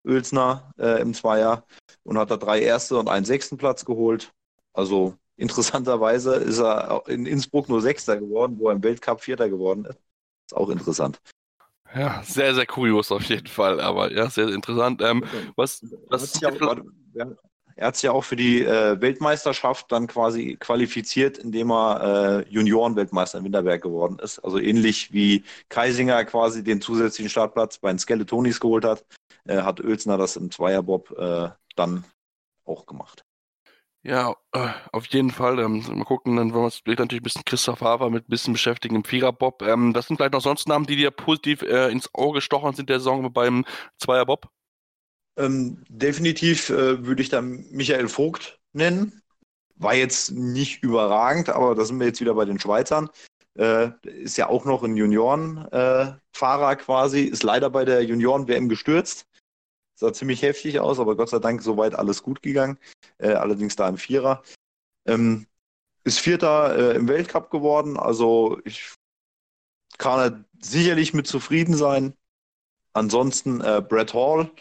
[0.06, 1.66] Ölsner äh, im Zweier
[2.04, 4.34] und hat da drei erste und einen sechsten Platz geholt.
[4.74, 9.86] Also interessanterweise ist er in Innsbruck nur Sechster geworden, wo er im Weltcup Vierter geworden
[9.86, 10.00] ist.
[10.48, 11.22] Ist auch interessant.
[11.96, 15.02] Ja, sehr, sehr kurios auf jeden Fall, aber ja, sehr, interessant.
[15.02, 15.24] Ähm,
[15.56, 16.78] was, was er, hat auch,
[17.76, 22.50] er hat sich ja auch für die äh, Weltmeisterschaft dann quasi qualifiziert, indem er äh,
[22.50, 24.40] Junioren-Weltmeister in Winterberg geworden ist.
[24.40, 29.06] Also ähnlich wie Kaisinger quasi den zusätzlichen Startplatz bei den Skeletonis geholt hat,
[29.46, 32.06] äh, hat Oelsner das im Zweierbob äh, dann
[32.66, 33.24] auch gemacht.
[34.06, 35.60] Ja, äh, auf jeden Fall.
[35.60, 38.52] Ähm, mal gucken, dann wollen wir uns natürlich ein bisschen Christoph Haver mit ein bisschen
[38.52, 39.62] beschäftigen im Viererbob.
[39.62, 42.90] Ähm, das sind vielleicht noch sonst Namen, die dir positiv äh, ins Auge gestochen sind
[42.90, 43.64] der Saison beim
[43.98, 44.50] Zweierbob?
[45.38, 49.22] Ähm, definitiv äh, würde ich dann Michael Vogt nennen.
[49.78, 53.10] War jetzt nicht überragend, aber da sind wir jetzt wieder bei den Schweizern.
[53.58, 59.28] Äh, ist ja auch noch ein Juniorenfahrer äh, quasi, ist leider bei der Junioren-WM gestürzt
[59.96, 62.80] Sah ziemlich heftig aus, aber Gott sei Dank soweit alles gut gegangen.
[63.18, 64.44] Äh, allerdings da im Vierer.
[65.06, 65.48] Ähm,
[66.04, 68.94] ist Vierter äh, im Weltcup geworden, also ich
[69.98, 72.14] kann er sicherlich mit zufrieden sein.
[72.94, 74.52] Ansonsten äh, Brett Hall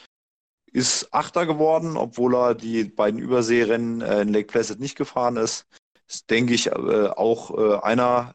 [0.73, 5.67] ist Achter geworden, obwohl er die beiden Überseerennen äh, in Lake Placid nicht gefahren ist.
[6.07, 8.35] Ist, denke ich, äh, auch äh, einer,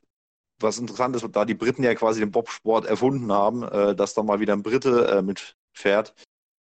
[0.59, 4.23] was interessant ist, da die Briten ja quasi den Bobsport erfunden haben, äh, dass da
[4.23, 6.13] mal wieder ein Brite äh, mitfährt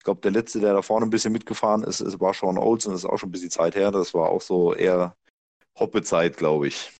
[0.06, 2.92] glaube, der letzte, der da vorne ein bisschen mitgefahren ist, ist war Sean Olsen.
[2.92, 3.90] Das ist auch schon ein bisschen Zeit her.
[3.90, 5.14] Das war auch so eher
[5.78, 6.92] Hoppe-Zeit, glaube ich.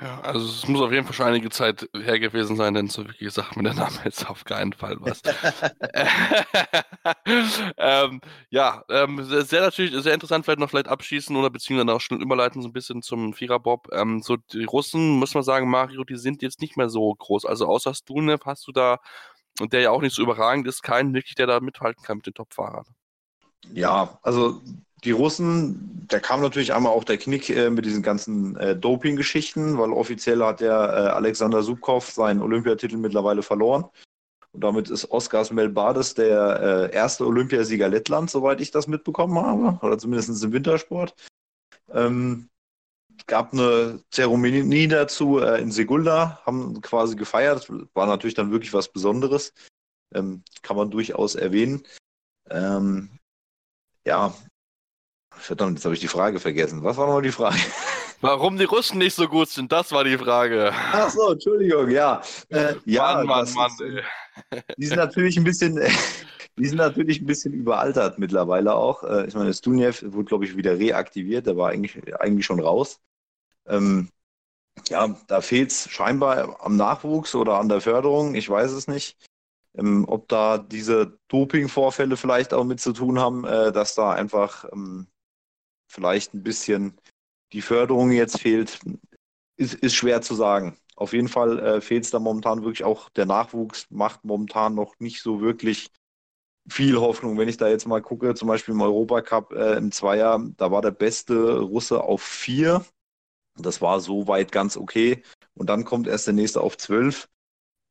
[0.00, 3.04] Ja, also es muss auf jeden Fall schon einige Zeit her gewesen sein, denn so
[3.08, 5.20] wie gesagt, mir der Name jetzt auf keinen Fall was.
[7.76, 8.20] ähm,
[8.50, 12.62] ja, ähm, sehr natürlich, sehr interessant, vielleicht noch vielleicht abschließen oder beziehungsweise auch schnell überleiten
[12.62, 13.88] so ein bisschen zum Viererbob.
[13.92, 17.44] Ähm, so die Russen, muss man sagen, Mario, die sind jetzt nicht mehr so groß.
[17.44, 19.00] Also außer Stunev hast du da
[19.60, 22.26] und der ja auch nicht so überragend ist, keinen wirklich, der da mithalten kann mit
[22.26, 22.86] den Top-Fahrern.
[23.72, 24.60] Ja, also
[25.04, 29.78] die Russen, da kam natürlich einmal auch der Knick äh, mit diesen ganzen äh, Doping-Geschichten,
[29.78, 33.84] weil offiziell hat der äh, Alexander Subkov seinen Olympiatitel mittlerweile verloren.
[34.52, 39.86] Und damit ist Oskars Melbades der äh, erste Olympiasieger Lettland, soweit ich das mitbekommen habe,
[39.86, 41.14] oder zumindest im Wintersport.
[41.92, 42.48] Ähm,
[43.26, 47.68] gab eine Zeremonie dazu äh, in Segulda, haben quasi gefeiert.
[47.94, 49.52] War natürlich dann wirklich was Besonderes.
[50.14, 51.82] Ähm, kann man durchaus erwähnen.
[52.50, 53.10] Ähm,
[54.06, 54.34] ja,
[55.34, 56.82] verdammt, jetzt habe ich die Frage vergessen.
[56.82, 57.56] Was war nochmal die Frage?
[58.20, 60.72] Warum die Russen nicht so gut sind, das war die Frage.
[60.74, 62.20] Ach so, Entschuldigung, ja.
[62.48, 63.70] Äh, ja, Mann, Mann, Mann.
[63.70, 65.80] Ist, die sind natürlich ein bisschen,
[66.58, 69.04] Die sind natürlich ein bisschen überaltert mittlerweile auch.
[69.04, 71.46] Äh, ich meine, Stunjev wurde, glaube ich, wieder reaktiviert.
[71.46, 73.00] Der war eigentlich, eigentlich schon raus.
[73.68, 74.10] Ähm,
[74.88, 78.34] ja, da fehlt es scheinbar am Nachwuchs oder an der Förderung.
[78.34, 79.18] Ich weiß es nicht.
[79.76, 84.64] Ähm, ob da diese Doping-Vorfälle vielleicht auch mit zu tun haben, äh, dass da einfach
[84.72, 85.08] ähm,
[85.88, 87.00] vielleicht ein bisschen
[87.52, 88.80] die Förderung jetzt fehlt,
[89.56, 90.76] ist, ist schwer zu sagen.
[90.96, 94.94] Auf jeden Fall äh, fehlt es da momentan wirklich auch, der Nachwuchs macht momentan noch
[94.98, 95.90] nicht so wirklich
[96.70, 97.38] viel Hoffnung.
[97.38, 100.82] Wenn ich da jetzt mal gucke, zum Beispiel im Europacup äh, im Zweier, da war
[100.82, 102.84] der beste Russe auf vier.
[103.58, 105.22] Das war soweit ganz okay.
[105.54, 107.28] Und dann kommt erst der nächste auf zwölf.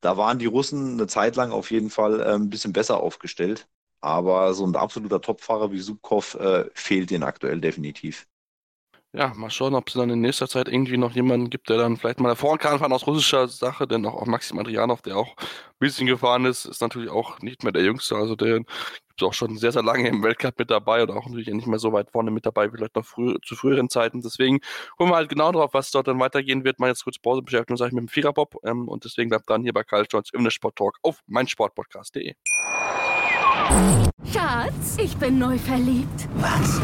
[0.02, 3.68] Da waren die Russen eine Zeit lang auf jeden Fall äh, ein bisschen besser aufgestellt.
[4.00, 8.28] Aber so ein absoluter Topfahrer wie Subkov äh, fehlt ihnen aktuell definitiv.
[9.14, 11.98] Ja, mal schauen, ob es dann in nächster Zeit irgendwie noch jemanden gibt, der dann
[11.98, 15.36] vielleicht mal vorn kann fahren aus russischer Sache, denn auch, auch Maxim Adrianov, der auch
[15.38, 18.16] ein bisschen gefahren ist, ist natürlich auch nicht mehr der Jüngste.
[18.16, 18.64] Also der
[19.24, 21.94] auch schon sehr, sehr lange im Weltcup mit dabei und auch natürlich nicht mehr so
[21.94, 24.22] weit vorne mit dabei, wie vielleicht noch früh, zu früheren Zeiten.
[24.22, 24.60] Deswegen
[24.98, 26.80] gucken wir halt genau drauf, was dort dann weitergehen wird.
[26.80, 28.56] Mal jetzt kurz Pause beschäftigen und sage ich mit dem Viererbob.
[28.64, 32.34] Ähm, und deswegen bleibt dran hier bei Karl Jones im Sport Talk auf meinsportpodcast.de.
[34.32, 36.28] Schatz, ich bin neu verliebt.
[36.36, 36.82] Was?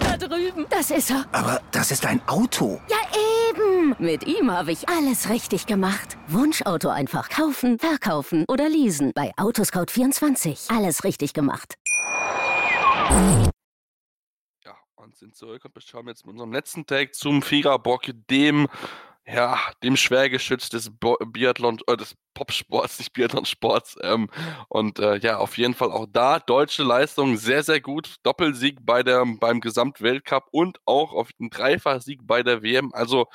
[0.00, 0.66] Da drüben.
[0.70, 1.24] Das ist er.
[1.32, 2.80] Aber das ist ein Auto.
[2.88, 2.96] Ja,
[3.80, 3.96] eben.
[3.98, 6.16] Mit ihm habe ich alles richtig gemacht.
[6.28, 9.12] Wunschauto einfach kaufen, verkaufen oder leasen.
[9.14, 10.74] Bei Autoscout24.
[10.74, 11.74] Alles richtig gemacht.
[14.64, 18.68] Ja, und sind zurück und beschauen jetzt mit unserem letzten Tag zum Viererbock, dem
[19.26, 23.96] ja, dem Schwergeschütz des Bo Biathlon, äh, des Popsports, nicht Biathlon-Sports.
[24.02, 24.28] Ähm,
[24.68, 28.16] und äh, ja, auf jeden Fall auch da deutsche Leistung sehr, sehr gut.
[28.24, 32.92] Doppelsieg bei der, beim Gesamtweltcup und auch auf einen Dreifachsieg bei der WM.
[32.92, 33.28] Also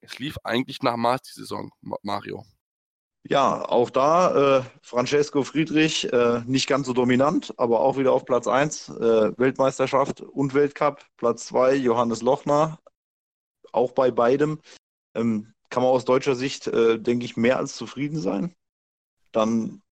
[0.00, 1.70] es lief eigentlich nach Maß die Saison,
[2.02, 2.44] Mario.
[3.22, 8.24] Ja, auch da äh, Francesco Friedrich äh, nicht ganz so dominant, aber auch wieder auf
[8.24, 11.04] Platz 1, äh, Weltmeisterschaft und Weltcup.
[11.18, 12.78] Platz 2 Johannes Lochner,
[13.72, 14.60] auch bei beidem.
[15.14, 18.54] Ähm, kann man aus deutscher Sicht, äh, denke ich, mehr als zufrieden sein.
[19.32, 19.82] Dann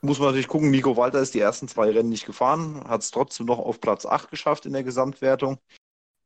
[0.00, 3.10] muss man natürlich gucken, Nico Walter ist die ersten zwei Rennen nicht gefahren, hat es
[3.12, 5.58] trotzdem noch auf Platz 8 geschafft in der Gesamtwertung.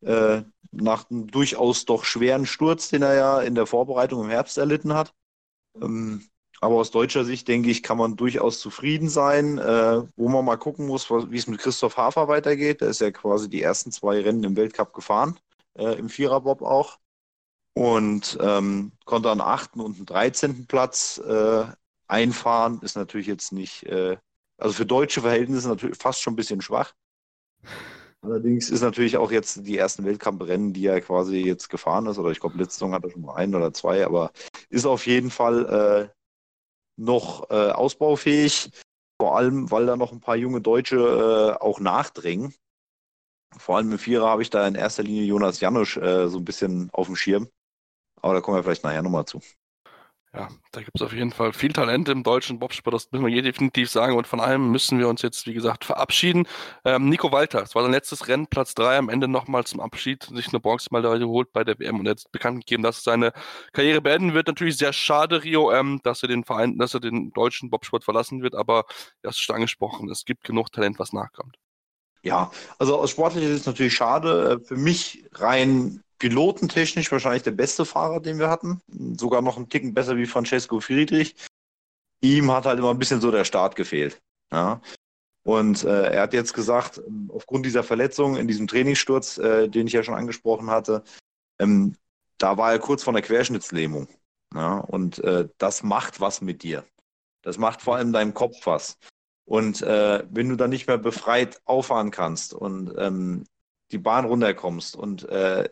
[0.03, 0.43] Äh,
[0.73, 4.95] nach einem durchaus doch schweren Sturz, den er ja in der Vorbereitung im Herbst erlitten
[4.95, 5.15] hat.
[5.81, 6.27] Ähm,
[6.61, 9.59] aber aus deutscher Sicht, denke ich, kann man durchaus zufrieden sein.
[9.59, 12.81] Äh, wo man mal gucken muss, wie es mit Christoph Hafer weitergeht.
[12.81, 15.39] Der ist ja quasi die ersten zwei Rennen im Weltcup gefahren,
[15.79, 16.99] äh, im Viererbob auch
[17.77, 20.67] und ähm, konnte einen achten und einen 13.
[20.67, 21.67] Platz äh,
[22.09, 22.81] einfahren.
[22.81, 24.17] Ist natürlich jetzt nicht, äh,
[24.57, 26.95] also für deutsche Verhältnisse natürlich fast schon ein bisschen schwach.
[28.27, 32.33] Allerdings ist natürlich auch jetzt die ersten Weltcuprennen, die er quasi jetzt gefahren ist, oder
[32.33, 34.33] ich glaube, letzte Saison hat er schon mal ein oder zwei, aber
[34.69, 36.15] ist auf jeden Fall äh,
[37.01, 38.71] noch äh, ausbaufähig.
[39.23, 42.53] Vor allem, weil da noch ein paar junge Deutsche äh, auch nachdrängen.
[43.57, 46.45] Vor allem im Vierer habe ich da in erster Linie Jonas Janusz äh, so ein
[46.45, 47.49] bisschen auf dem Schirm.
[48.21, 49.41] Aber da kommen wir vielleicht nachher nochmal zu.
[50.37, 53.33] Ja, da gibt es auf jeden Fall viel Talent im deutschen Bobsport, das müssen wir
[53.33, 54.15] hier definitiv sagen.
[54.15, 56.47] Und von allem müssen wir uns jetzt, wie gesagt, verabschieden.
[56.85, 60.25] Ähm, Nico Walter, es war sein letztes Rennen, Platz 3, am Ende nochmal zum Abschied,
[60.25, 63.33] sich eine Bronzemedaille geholt bei der WM und jetzt bekannt gegeben, dass seine
[63.73, 64.47] Karriere beenden wird.
[64.47, 68.43] Natürlich sehr schade, Rio, ähm, dass er den Verein, dass er den deutschen Bobsport verlassen
[68.43, 68.85] wird, aber
[69.25, 71.57] hast es schon angesprochen, es gibt genug Talent, was nachkommt.
[72.23, 74.61] Ja, also aus sportlicher Sicht ist es natürlich schade.
[74.61, 78.81] Äh, für mich rein pilotentechnisch wahrscheinlich der beste Fahrer, den wir hatten.
[79.19, 81.35] Sogar noch einen Ticken besser wie Francesco Friedrich.
[82.21, 84.21] Ihm hat halt immer ein bisschen so der Start gefehlt.
[84.53, 84.81] Ja.
[85.43, 89.93] Und äh, er hat jetzt gesagt, aufgrund dieser Verletzung in diesem Trainingssturz, äh, den ich
[89.93, 91.05] ja schon angesprochen hatte,
[91.59, 91.97] ähm,
[92.39, 94.09] da war er kurz vor einer Querschnittslähmung.
[94.55, 94.79] Ja.
[94.79, 96.85] Und äh, das macht was mit dir.
[97.43, 98.99] Das macht vor allem deinem Kopf was.
[99.45, 103.45] Und äh, wenn du dann nicht mehr befreit auffahren kannst und ähm,
[103.93, 105.69] die Bahn runterkommst und äh,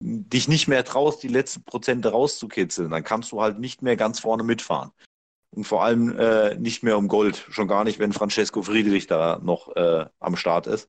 [0.00, 4.20] dich nicht mehr traust, die letzten Prozente rauszukitzeln, dann kannst du halt nicht mehr ganz
[4.20, 4.92] vorne mitfahren.
[5.50, 7.46] Und vor allem äh, nicht mehr um Gold.
[7.50, 10.88] Schon gar nicht, wenn Francesco Friedrich da noch äh, am Start ist.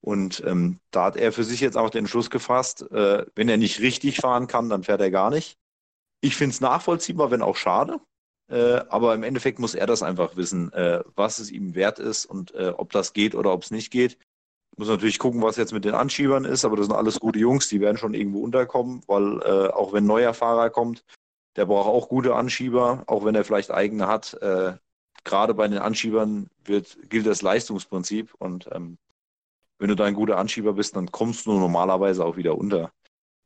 [0.00, 3.56] Und ähm, da hat er für sich jetzt auch den Entschluss gefasst, äh, wenn er
[3.56, 5.58] nicht richtig fahren kann, dann fährt er gar nicht.
[6.20, 8.00] Ich finde es nachvollziehbar, wenn auch schade.
[8.48, 12.26] Äh, aber im Endeffekt muss er das einfach wissen, äh, was es ihm wert ist
[12.26, 14.18] und äh, ob das geht oder ob es nicht geht.
[14.76, 17.68] Muss natürlich gucken, was jetzt mit den Anschiebern ist, aber das sind alles gute Jungs,
[17.68, 21.04] die werden schon irgendwo unterkommen, weil äh, auch wenn neuer Fahrer kommt,
[21.56, 24.34] der braucht auch gute Anschieber, auch wenn er vielleicht eigene hat.
[24.40, 24.74] Äh,
[25.24, 28.98] Gerade bei den Anschiebern wird, gilt das Leistungsprinzip und ähm,
[29.78, 32.92] wenn du da ein guter Anschieber bist, dann kommst du normalerweise auch wieder unter.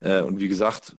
[0.01, 0.97] Äh, und wie gesagt,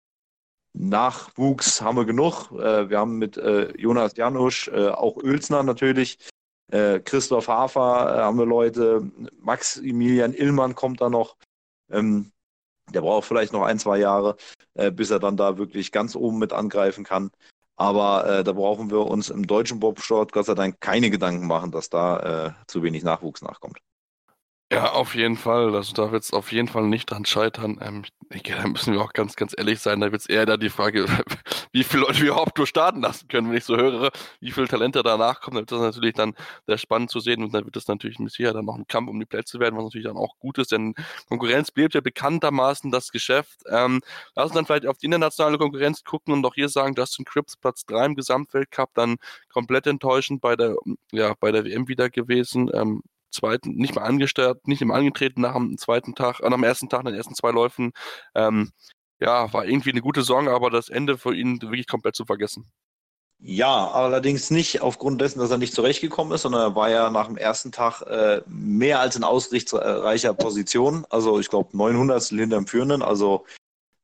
[0.73, 2.51] Nachwuchs haben wir genug.
[2.51, 6.17] Äh, wir haben mit äh, Jonas Janusz, äh, auch Ölsner natürlich,
[6.71, 9.09] Äh, Christoph Hafer äh, haben wir Leute,
[9.39, 11.37] Maximilian Illmann kommt da noch.
[11.89, 12.31] Ähm,
[12.93, 14.37] der braucht vielleicht noch ein, zwei Jahre,
[14.73, 17.31] äh, bis er dann da wirklich ganz oben mit angreifen kann.
[17.75, 21.71] Aber äh, da brauchen wir uns im deutschen Bobsport Gott sei Dank keine Gedanken machen,
[21.71, 23.79] dass da äh, zu wenig Nachwuchs nachkommt.
[24.69, 25.73] Ja, auf jeden Fall.
[25.75, 27.79] Also da wird es auf jeden Fall nicht dran scheitern.
[27.81, 30.01] Ähm, ich denke, da müssen wir auch ganz, ganz ehrlich sein.
[30.01, 31.05] Da wird es eher da die Frage,
[31.71, 34.11] wie viele Leute wir überhaupt nur starten lassen können, wenn ich so höre,
[34.41, 35.55] wie viele Talente danach kommen.
[35.55, 36.33] Dann wird das natürlich dann
[36.67, 39.09] sehr spannend zu sehen und dann wird das natürlich mit Sicherheit dann noch ein Kampf
[39.09, 40.95] um die Plätze werden, was natürlich dann auch gut ist, denn
[41.29, 43.61] Konkurrenz bleibt ja bekanntermaßen das Geschäft.
[43.69, 44.01] Ähm,
[44.35, 47.55] lass uns dann vielleicht auf die internationale Konkurrenz gucken und auch hier sagen, Justin Cripps
[47.55, 49.15] Platz 3 im Gesamtweltcup, dann
[49.47, 50.75] komplett enttäuschend bei der,
[51.13, 52.69] ja, bei der WM wieder gewesen.
[52.73, 53.01] Ähm,
[53.31, 57.03] zweiten, nicht mal angesteuert, nicht immer angetreten nach dem zweiten Tag, äh, nach ersten Tag,
[57.03, 57.91] nach den ersten zwei Läufen.
[58.35, 58.71] Ähm,
[59.19, 62.71] ja, war irgendwie eine gute Saison, aber das Ende für ihn wirklich komplett zu vergessen.
[63.39, 67.27] Ja, allerdings nicht aufgrund dessen, dass er nicht zurechtgekommen ist, sondern er war ja nach
[67.27, 71.05] dem ersten Tag äh, mehr als in ausrichtsreicher Position.
[71.11, 73.45] Also ich glaube 900 hinterm Führenden, also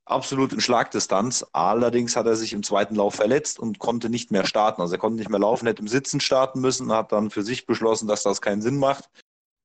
[0.06, 1.46] absolut in Schlagdistanz.
[1.52, 4.80] Allerdings hat er sich im zweiten Lauf verletzt und konnte nicht mehr starten.
[4.80, 7.66] Also er konnte nicht mehr laufen, hätte im Sitzen starten müssen, hat dann für sich
[7.66, 9.10] beschlossen, dass das keinen Sinn macht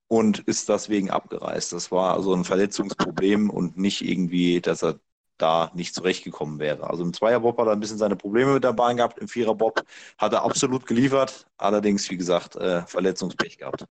[0.07, 1.73] und ist deswegen abgereist.
[1.73, 4.99] Das war also ein Verletzungsproblem und nicht irgendwie, dass er
[5.37, 6.89] da nicht zurechtgekommen wäre.
[6.89, 9.81] Also im Zweierbob hat er ein bisschen seine Probleme mit der Bahn gehabt, im Viererbob
[10.17, 13.85] hat er absolut geliefert, allerdings, wie gesagt, äh, Verletzungspech gehabt.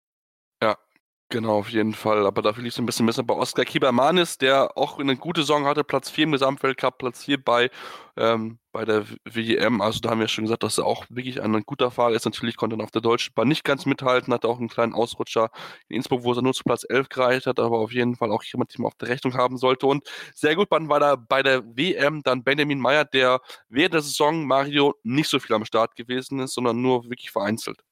[1.30, 2.24] Genau, auf jeden Fall.
[2.26, 5.66] Aber dafür lief es ein bisschen besser bei Oskar Kibermanis, der auch eine gute Saison
[5.66, 7.68] hatte, Platz 4 im Gesamtweltcup, Platz 4 bei,
[8.16, 9.82] ähm, bei der WM.
[9.82, 12.24] Also da haben wir schon gesagt, dass er auch wirklich ein guter Fahrer ist.
[12.24, 15.50] Natürlich konnte er auf der deutschen Bahn nicht ganz mithalten, hatte auch einen kleinen Ausrutscher
[15.88, 18.42] in Innsbruck, wo er nur zu Platz 11 gereicht hat, aber auf jeden Fall auch
[18.44, 19.86] jemand, den man auf der Rechnung haben sollte.
[19.86, 24.46] Und sehr gut war da bei der WM dann Benjamin Meyer, der während der Saison
[24.46, 27.82] Mario nicht so viel am Start gewesen ist, sondern nur wirklich vereinzelt.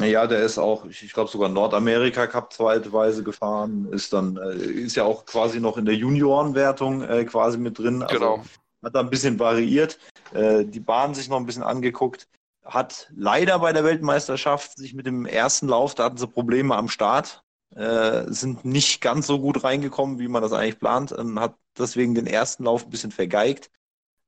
[0.00, 4.96] Ja, der ist auch, ich glaube sogar Nordamerika Cup zweitweise gefahren, ist dann, äh, ist
[4.96, 8.02] ja auch quasi noch in der Juniorenwertung äh, quasi mit drin.
[8.02, 8.44] Also genau.
[8.82, 9.98] Hat da ein bisschen variiert,
[10.34, 12.28] äh, die Bahn sich noch ein bisschen angeguckt,
[12.64, 16.88] hat leider bei der Weltmeisterschaft sich mit dem ersten Lauf, da hatten sie Probleme am
[16.88, 17.42] Start,
[17.76, 22.14] äh, sind nicht ganz so gut reingekommen, wie man das eigentlich plant, und hat deswegen
[22.14, 23.70] den ersten Lauf ein bisschen vergeigt.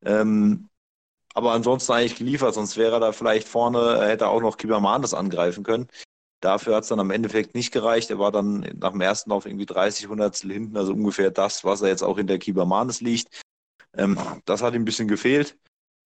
[0.05, 0.69] Ähm,
[1.37, 5.13] aber ansonsten eigentlich geliefert, sonst wäre er da vielleicht vorne, äh, hätte auch noch Kibermanes
[5.13, 5.87] angreifen können.
[6.41, 8.09] Dafür hat es dann am Endeffekt nicht gereicht.
[8.11, 11.83] Er war dann nach dem ersten Lauf irgendwie 30 Hundertstel hinten, also ungefähr das, was
[11.83, 13.43] er jetzt auch in der Kibermanes liegt.
[13.95, 15.59] Ähm, das hat ihm ein bisschen gefehlt.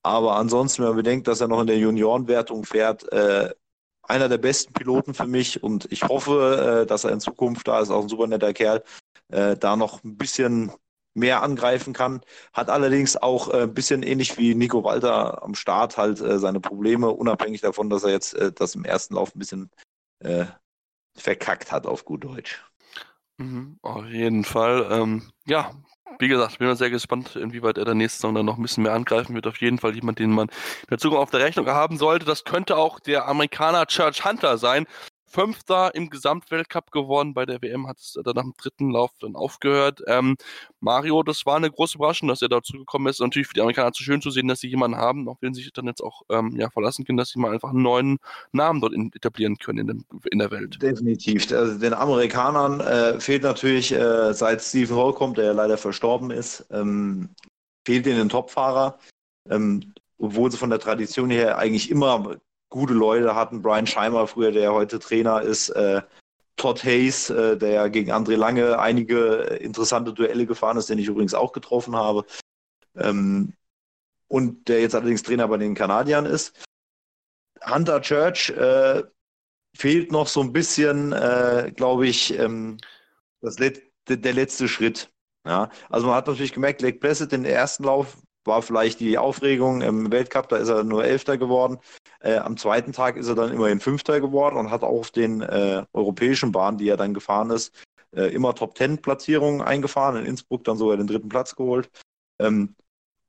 [0.03, 3.55] Aber ansonsten, wenn man bedenkt, dass er noch in der Juniorenwertung fährt, äh,
[4.03, 7.78] einer der besten Piloten für mich und ich hoffe, äh, dass er in Zukunft da
[7.78, 8.83] ist, auch ein super netter Kerl,
[9.28, 10.72] äh, da noch ein bisschen
[11.21, 12.21] mehr angreifen kann.
[12.53, 16.61] Hat allerdings auch äh, ein bisschen ähnlich wie Nico Walter am Start halt äh, seine
[16.61, 19.71] Probleme, unabhängig davon, dass er jetzt äh, das im ersten Lauf ein bisschen
[20.21, 20.47] äh,
[21.16, 22.64] verkackt hat, auf gut Deutsch.
[23.39, 24.89] Mhm, auf jeden Fall.
[24.91, 25.71] Ähm, ja,
[26.18, 28.83] wie gesagt, bin mal sehr gespannt, inwieweit er der nächste Saison dann noch ein bisschen
[28.83, 29.47] mehr angreifen wird.
[29.47, 32.27] Auf jeden Fall jemand, den man in der Zukunft auf der Rechnung haben sollte.
[32.27, 34.87] Das könnte auch der Amerikaner Church Hunter sein,
[35.31, 37.35] Fünfter im Gesamtweltcup geworden.
[37.35, 40.03] Bei der WM hat es dann nach dem dritten Lauf dann aufgehört.
[40.09, 40.37] Ähm,
[40.81, 43.20] Mario, das war eine große Überraschung, dass er dazu gekommen ist.
[43.20, 45.62] Natürlich für die Amerikaner zu schön zu sehen, dass sie jemanden haben, auf den sie
[45.62, 48.18] sich dann jetzt auch ähm, ja, verlassen können, dass sie mal einfach einen neuen
[48.51, 50.83] Namen dort etablieren können in, dem, in, der Welt.
[50.83, 51.53] Definitiv.
[51.53, 56.66] Also den Amerikanern äh, fehlt natürlich, äh, seit Stephen kommt, der ja leider verstorben ist,
[56.72, 57.28] ähm,
[57.87, 58.99] fehlt ihnen ein Topfahrer.
[59.49, 62.37] Ähm, obwohl sie von der Tradition her eigentlich immer
[62.71, 63.62] gute Leute hatten.
[63.62, 66.03] Brian Scheimer früher, der heute Trainer ist, äh,
[66.57, 71.35] Todd Hayes, äh, der gegen André Lange einige interessante Duelle gefahren ist, den ich übrigens
[71.35, 72.25] auch getroffen habe.
[72.97, 73.55] Ähm,
[74.29, 76.64] und der jetzt allerdings Trainer bei den Kanadiern ist.
[77.64, 79.03] Hunter Church äh,
[79.77, 82.79] fehlt noch so ein bisschen, äh, glaube ich, ähm,
[83.41, 85.12] das Let der letzte Schritt.
[85.47, 89.82] Ja, also man hat natürlich gemerkt, Lake Placid den ersten Lauf war vielleicht die Aufregung
[89.82, 91.78] im Weltcup, da ist er nur Elfter geworden.
[92.20, 95.43] Äh, am zweiten Tag ist er dann immerhin Fünfter geworden und hat auch auf den
[95.43, 97.74] äh, europäischen Bahnen, die er dann gefahren ist,
[98.16, 100.16] äh, immer Top-Ten-Platzierungen eingefahren.
[100.16, 101.91] In Innsbruck dann sogar den dritten Platz geholt.
[102.38, 102.74] Ähm,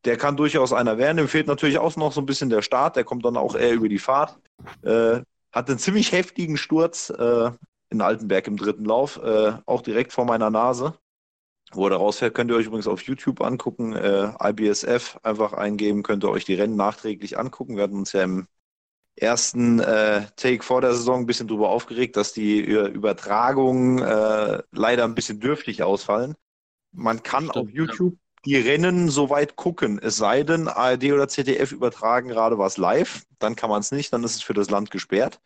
[0.06, 1.18] der kann durchaus einer werden.
[1.18, 2.96] Dem fehlt natürlich auch noch so ein bisschen der Start.
[2.96, 4.40] Der kommt dann auch eher über die Fahrt.
[4.82, 7.52] Äh, hat einen ziemlich heftigen Sturz äh,
[7.90, 10.96] in Altenberg im dritten Lauf, äh, auch direkt vor meiner Nase.
[11.74, 13.94] Wo er rausfährt, könnt ihr euch übrigens auf YouTube angucken.
[13.94, 17.78] Äh, IBSF einfach eingeben, könnt ihr euch die Rennen nachträglich angucken.
[17.78, 18.48] Wir hatten uns ja im
[19.16, 25.06] ersten äh, Take vor der Saison ein bisschen drüber aufgeregt, dass die Übertragungen äh, leider
[25.06, 26.36] ein bisschen dürftig ausfallen.
[26.92, 28.20] Man kann Stimmt, auf YouTube ja.
[28.46, 33.56] die Rennen soweit gucken, es sei denn, ARD oder ZDF übertragen gerade was live, dann
[33.56, 35.40] kann man es nicht, dann ist es für das Land gesperrt.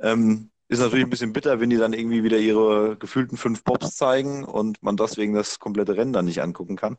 [0.00, 3.96] Ähm, ist natürlich ein bisschen bitter, wenn die dann irgendwie wieder ihre gefühlten fünf Pops
[3.96, 6.98] zeigen und man deswegen das komplette Rennen dann nicht angucken kann.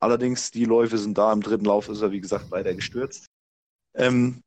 [0.00, 1.32] Allerdings, die Läufe sind da.
[1.32, 3.26] Im dritten Lauf ist er, wie gesagt, leider gestürzt.
[3.94, 4.42] Ähm,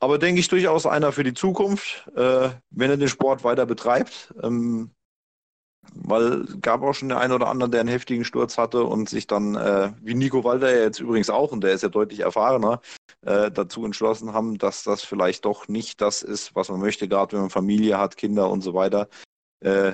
[0.00, 4.34] aber denke ich durchaus einer für die Zukunft, äh, wenn er den Sport weiter betreibt.
[4.42, 4.90] Ähm,
[5.94, 9.08] weil es gab auch schon den einen oder anderen, der einen heftigen Sturz hatte und
[9.08, 12.20] sich dann, äh, wie Nico Walter ja jetzt übrigens auch, und der ist ja deutlich
[12.20, 12.80] erfahrener,
[13.22, 17.32] äh, dazu entschlossen haben, dass das vielleicht doch nicht das ist, was man möchte, gerade
[17.32, 19.08] wenn man Familie hat, Kinder und so weiter.
[19.60, 19.92] Äh,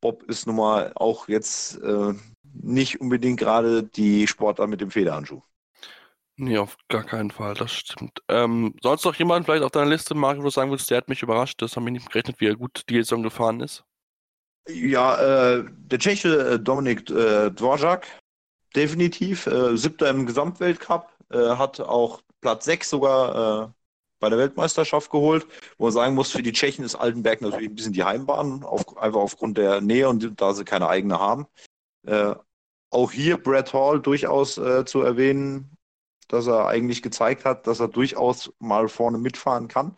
[0.00, 5.42] Bob ist nun mal auch jetzt äh, nicht unbedingt gerade die Sportler mit dem Federhandschuh.
[6.36, 8.22] Nee, auf gar keinen Fall, das stimmt.
[8.28, 11.08] Ähm, sonst noch jemand vielleicht auf deiner Liste, Mario, wo du sagen würdest, der hat
[11.08, 13.84] mich überrascht, das haben wir nicht gerechnet, wie er gut die Saison gefahren ist?
[14.68, 18.06] Ja, äh, der Tscheche äh, Dominik äh, Dvorak,
[18.74, 19.46] definitiv.
[19.46, 23.72] Äh, siebter im Gesamtweltcup, äh, hat auch Platz 6 sogar äh,
[24.20, 25.46] bei der Weltmeisterschaft geholt.
[25.78, 28.96] Wo man sagen muss, für die Tschechen ist Altenberg natürlich ein bisschen die Heimbahn, auf,
[28.98, 31.46] einfach aufgrund der Nähe und da sie keine eigene haben.
[32.90, 35.76] Auch hier Brad Hall durchaus zu erwähnen,
[36.28, 39.96] dass er eigentlich gezeigt hat, dass er durchaus mal vorne mitfahren kann.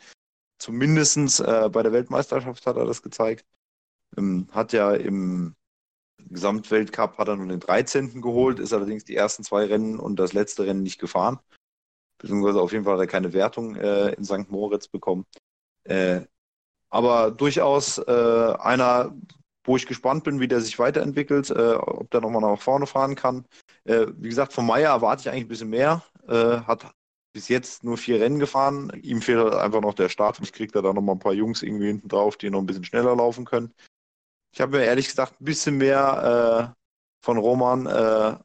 [0.59, 3.45] Zumindest bei der Weltmeisterschaft hat er das gezeigt.
[4.17, 5.55] Ähm, hat ja im
[6.31, 8.21] Gesamtweltcup hat er nur den 13.
[8.23, 11.39] geholt, ist allerdings die ersten zwei Rennen und das letzte Rennen nicht gefahren.
[12.19, 14.49] Beziehungsweise auf jeden Fall hat er keine Wertung äh, in St.
[14.49, 15.27] Moritz bekommen.
[15.85, 16.23] Äh,
[16.89, 19.15] aber durchaus äh, einer,
[19.65, 23.15] wo ich gespannt bin, wie der sich weiterentwickelt, äh, ob der nochmal nach vorne fahren
[23.15, 23.47] kann.
[23.85, 26.03] Äh, wie gesagt, von Meyer erwarte ich eigentlich ein bisschen mehr.
[26.29, 26.93] Äh, hat
[27.33, 28.93] bis jetzt nur vier Rennen gefahren.
[29.03, 30.39] Ihm fehlt halt einfach noch der Start.
[30.43, 32.85] Ich kriege da dann nochmal ein paar Jungs irgendwie hinten drauf, die noch ein bisschen
[32.85, 33.73] schneller laufen können.
[34.53, 36.81] Ich habe mir ehrlich gesagt ein bisschen mehr äh,
[37.25, 38.37] von Roman, äh,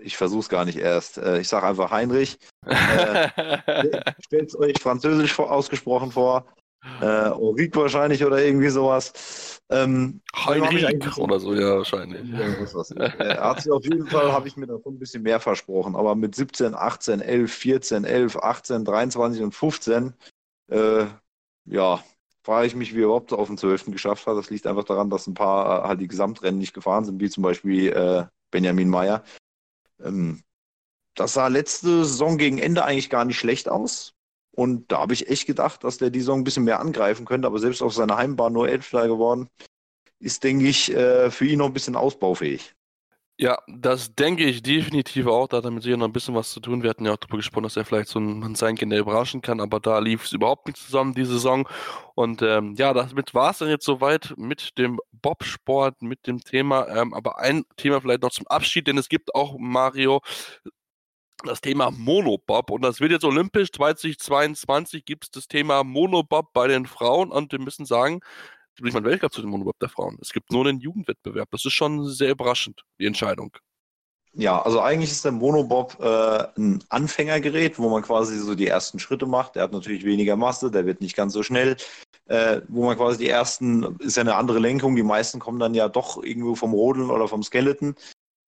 [0.00, 2.38] ich versuche es gar nicht erst, äh, ich sage einfach Heinrich.
[2.66, 6.46] Äh, Stellt es euch französisch ausgesprochen vor.
[7.00, 9.60] Äh, Ulrike wahrscheinlich oder irgendwie sowas.
[9.70, 12.30] Ähm, Heinrich oder so, ja, wahrscheinlich.
[13.18, 16.14] er hat sich auf jeden Fall, habe ich mir davon ein bisschen mehr versprochen, aber
[16.14, 20.14] mit 17, 18, 11, 14, 11, 18, 23 und 15,
[20.70, 21.06] äh,
[21.66, 22.02] ja,
[22.44, 23.86] frage ich mich, wie er überhaupt auf den 12.
[23.86, 24.36] geschafft hat.
[24.36, 27.30] Das liegt einfach daran, dass ein paar äh, halt die Gesamtrennen nicht gefahren sind, wie
[27.30, 29.24] zum Beispiel äh, Benjamin Meyer.
[30.02, 30.42] Ähm,
[31.14, 34.14] das sah letzte Saison gegen Ende eigentlich gar nicht schlecht aus.
[34.52, 37.48] Und da habe ich echt gedacht, dass der die Saison ein bisschen mehr angreifen könnte,
[37.48, 39.48] aber selbst auf seiner Heimbahn nur Elfter geworden,
[40.20, 42.74] ist, denke ich, äh, für ihn noch ein bisschen ausbaufähig.
[43.36, 45.48] Ja, das denke ich definitiv auch.
[45.48, 46.84] Da hat er mit sicher noch ein bisschen was zu tun.
[46.84, 49.60] Wir hatten ja auch darüber gesprochen, dass er vielleicht so ein sein Kinder überraschen kann,
[49.60, 51.68] aber da lief es überhaupt nicht zusammen, die Saison.
[52.14, 56.86] Und ähm, ja, damit war es dann jetzt soweit mit dem Bobsport, mit dem Thema.
[56.86, 60.20] Ähm, aber ein Thema vielleicht noch zum Abschied, denn es gibt auch, Mario,
[61.44, 62.70] das Thema Monobob.
[62.70, 63.70] Und das wird jetzt olympisch.
[63.72, 67.30] 2022 gibt es das Thema Monobob bei den Frauen.
[67.30, 68.20] Und wir müssen sagen,
[68.74, 70.18] gibt nicht mal einen Weltcup zu dem Monobob der Frauen.
[70.20, 71.48] Es gibt nur einen Jugendwettbewerb.
[71.50, 73.56] Das ist schon sehr überraschend, die Entscheidung.
[74.36, 78.98] Ja, also eigentlich ist der Monobob äh, ein Anfängergerät, wo man quasi so die ersten
[78.98, 79.54] Schritte macht.
[79.54, 81.76] Der hat natürlich weniger Masse, der wird nicht ganz so schnell.
[82.26, 85.74] Äh, wo man quasi die ersten, ist ja eine andere Lenkung, die meisten kommen dann
[85.74, 87.94] ja doch irgendwo vom Rodeln oder vom Skeleton,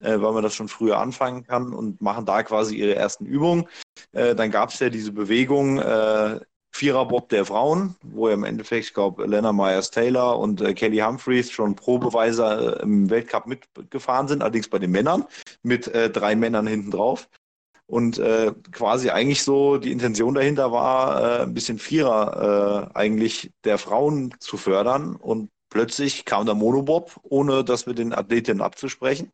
[0.01, 3.69] äh, weil man das schon früher anfangen kann und machen da quasi ihre ersten Übungen.
[4.13, 6.41] Äh, dann gab es ja diese Bewegung, äh,
[6.77, 11.75] Viererbob der Frauen, wo im Endeffekt, ich glaube, Lena Myers-Taylor und äh, Kelly Humphreys schon
[11.75, 15.25] Probeweise äh, im Weltcup mitgefahren sind, allerdings bei den Männern,
[15.63, 17.29] mit äh, drei Männern hinten drauf.
[17.87, 23.53] Und äh, quasi eigentlich so die Intention dahinter war, äh, ein bisschen Vierer äh, eigentlich
[23.65, 25.17] der Frauen zu fördern.
[25.17, 29.33] Und plötzlich kam der Monobob, ohne das mit den Athletinnen abzusprechen.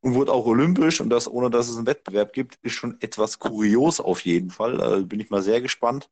[0.00, 3.38] Und wurde auch olympisch und das ohne dass es einen Wettbewerb gibt, ist schon etwas
[3.38, 4.80] kurios auf jeden Fall.
[4.80, 6.08] Also bin ich mal sehr gespannt,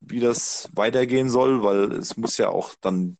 [0.00, 3.18] wie das weitergehen soll, weil es muss ja auch dann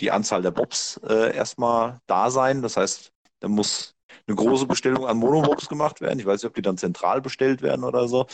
[0.00, 2.62] die Anzahl der Bobs äh, erstmal da sein.
[2.62, 3.94] Das heißt, da muss
[4.26, 6.18] eine große Bestellung an Monobobs gemacht werden.
[6.18, 8.26] Ich weiß nicht, ob die dann zentral bestellt werden oder so.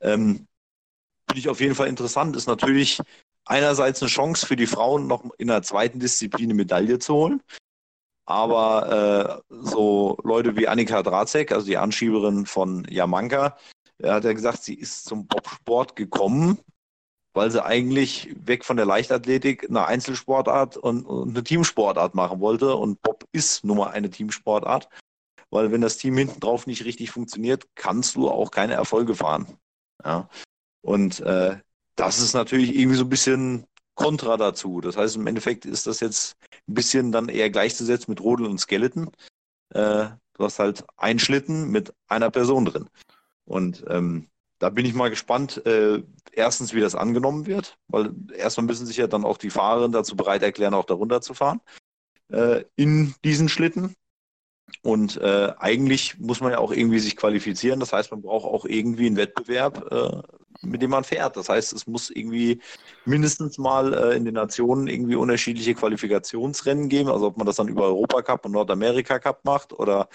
[0.00, 0.46] Ähm,
[1.28, 2.36] Finde ich auf jeden Fall interessant.
[2.36, 3.00] Ist natürlich
[3.44, 7.42] einerseits eine Chance für die Frauen, noch in der zweiten Disziplin eine Medaille zu holen.
[8.26, 13.56] Aber äh, so Leute wie Annika Dracek, also die Anschieberin von Jamanka,
[14.02, 16.58] hat ja gesagt, sie ist zum Bobsport gekommen,
[17.32, 22.74] weil sie eigentlich weg von der Leichtathletik eine Einzelsportart und, und eine Teamsportart machen wollte.
[22.74, 24.88] Und Bob ist nun mal eine Teamsportart,
[25.50, 29.46] weil wenn das Team hinten drauf nicht richtig funktioniert, kannst du auch keine Erfolge fahren.
[30.04, 30.28] Ja.
[30.82, 31.58] Und äh,
[31.96, 34.80] das ist natürlich irgendwie so ein bisschen Kontra dazu.
[34.80, 36.36] Das heißt, im Endeffekt ist das jetzt
[36.68, 39.10] ein bisschen dann eher gleichzusetzen mit Rodel und Skeleton.
[39.74, 42.88] Äh, du hast halt einen Schlitten mit einer Person drin.
[43.44, 44.28] Und ähm,
[44.60, 46.02] da bin ich mal gespannt, äh,
[46.32, 50.14] erstens, wie das angenommen wird, weil erstmal müssen sich ja dann auch die Fahrer dazu
[50.14, 51.60] bereit erklären, auch darunter zu fahren
[52.28, 53.96] äh, in diesen Schlitten.
[54.82, 57.80] Und äh, eigentlich muss man ja auch irgendwie sich qualifizieren.
[57.80, 60.22] Das heißt, man braucht auch irgendwie einen Wettbewerb, äh,
[60.62, 61.36] mit dem man fährt.
[61.36, 62.60] Das heißt, es muss irgendwie
[63.04, 67.08] mindestens mal äh, in den Nationen irgendwie unterschiedliche Qualifikationsrennen geben.
[67.08, 70.08] Also ob man das dann über Europacup und Nordamerika Cup macht oder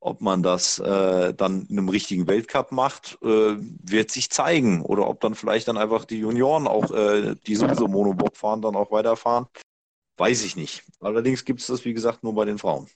[0.00, 4.82] ob man das äh, dann in einem richtigen Weltcup macht, äh, wird sich zeigen.
[4.82, 8.76] Oder ob dann vielleicht dann einfach die Junioren auch, äh, die sowieso Monobob fahren, dann
[8.76, 9.46] auch weiterfahren.
[10.16, 10.84] Weiß ich nicht.
[11.00, 12.88] Allerdings gibt es das, wie gesagt, nur bei den Frauen.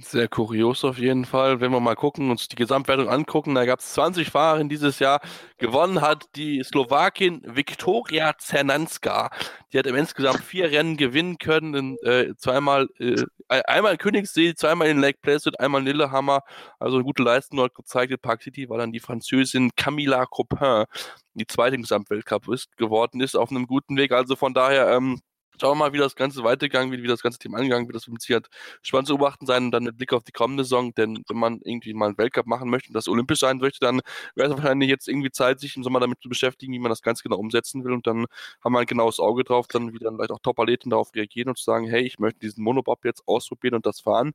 [0.00, 1.60] Sehr kurios auf jeden Fall.
[1.60, 5.20] Wenn wir mal gucken, uns die Gesamtwertung angucken, da gab es 20 Fahrer dieses Jahr.
[5.58, 9.30] Gewonnen hat die Slowakin Viktoria Zernanska.
[9.72, 11.96] Die hat im insgesamt vier Rennen gewinnen können.
[12.02, 16.40] äh, zweimal, äh, einmal in Königssee, zweimal in Lake Placid, einmal in Lillehammer.
[16.80, 18.10] Also eine gute Leistung dort gezeigt.
[18.10, 20.86] In Park City war dann die Französin Camilla Copin,
[21.34, 24.10] die zweite Gesamtweltcup ist, geworden ist, auf einem guten Weg.
[24.10, 25.20] Also von daher, ähm,
[25.60, 27.96] Schauen wir mal, wie das Ganze weitergegangen wird, wie das ganze Thema angegangen wird.
[27.96, 28.48] Das wird Sicherheit
[28.82, 30.94] spannend zu beobachten sein und dann mit Blick auf die kommende Saison.
[30.94, 34.00] Denn wenn man irgendwie mal einen Weltcup machen möchte und das olympisch sein möchte, dann
[34.34, 37.02] wäre es wahrscheinlich jetzt irgendwie Zeit, sich im Sommer damit zu beschäftigen, wie man das
[37.02, 37.92] ganz genau umsetzen will.
[37.92, 38.26] Und dann
[38.62, 41.64] haben wir ein genaues Auge drauf, dann wieder vielleicht auch Top-Athleten darauf reagieren und zu
[41.64, 44.32] sagen, hey, ich möchte diesen Monobob jetzt ausprobieren und das fahren.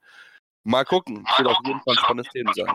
[0.63, 1.24] Mal gucken.
[1.26, 2.67] Das wird auf jeden Fall ein spannendes Thema sein.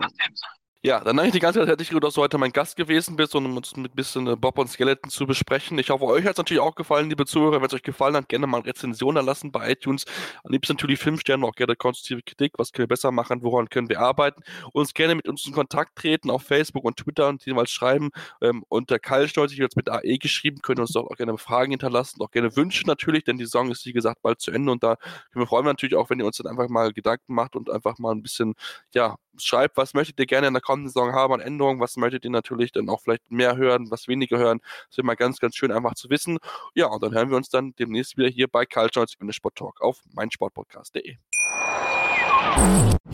[0.85, 3.15] Ja, dann danke ich die ganze Zeit, herzlich gut, dass du heute mein Gast gewesen
[3.15, 5.79] bist und uns mit ein bisschen äh, Bob und Skeleton zu besprechen.
[5.79, 7.59] Ich hoffe, euch hat es natürlich auch gefallen, liebe Zuhörer.
[7.59, 10.05] Wenn es euch gefallen hat, gerne mal eine Rezension erlassen bei iTunes.
[10.43, 12.53] Am liebsten natürlich fünf Sterne, auch gerne konstruktive Kritik.
[12.59, 13.41] Was können wir besser machen?
[13.41, 14.43] Woran können wir arbeiten?
[14.73, 18.11] Uns gerne mit uns in Kontakt treten auf Facebook und Twitter und jeweils schreiben.
[18.39, 22.21] Ähm, unter Keilstolz, ich jetzt mit AE geschrieben, können uns dort auch gerne Fragen hinterlassen,
[22.21, 24.97] auch gerne Wünsche natürlich, denn die Saison ist, wie gesagt, bald zu Ende und da
[25.31, 27.71] können wir freuen wir natürlich auch, wenn ihr uns dann einfach mal Gedanken macht und
[27.71, 28.53] einfach mal ein bisschen,
[28.93, 32.25] ja, schreibt, was möchtet ihr gerne in der kommenden Saison haben an Änderungen, was möchtet
[32.25, 34.59] ihr natürlich dann auch vielleicht mehr hören, was weniger hören.
[34.89, 36.37] Das wäre mal ganz, ganz schön einfach zu wissen.
[36.73, 39.33] Ja, und dann hören wir uns dann demnächst wieder hier bei Karl Scholz in der
[39.33, 41.17] Sport Talk auf meinsportpodcast.de.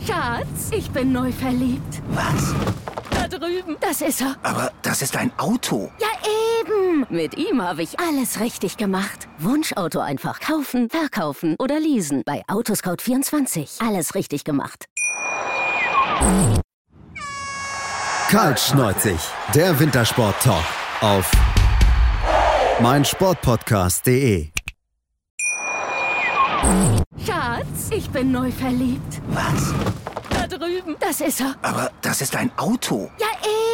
[0.06, 2.02] Schatz, ich bin neu verliebt.
[2.10, 2.54] Was?
[3.10, 3.76] Da drüben.
[3.80, 4.36] Das ist er.
[4.42, 5.90] Aber das ist ein Auto.
[6.00, 6.08] Ja,
[6.60, 7.06] eben.
[7.08, 9.28] Mit ihm habe ich alles richtig gemacht.
[9.38, 12.22] Wunschauto einfach kaufen, verkaufen oder leasen.
[12.24, 13.86] Bei Autoscout24.
[13.86, 14.86] Alles richtig gemacht.
[18.30, 19.18] Kaltschneuzig,
[19.54, 20.64] der Wintersport-Talk
[21.00, 21.30] auf
[22.80, 24.48] meinsportpodcast.de.
[27.26, 29.20] Schatz, ich bin neu verliebt.
[29.28, 29.74] Was?
[30.30, 30.96] Da drüben.
[31.00, 31.56] Das ist er.
[31.62, 33.10] Aber das ist ein Auto.
[33.18, 33.26] Ja,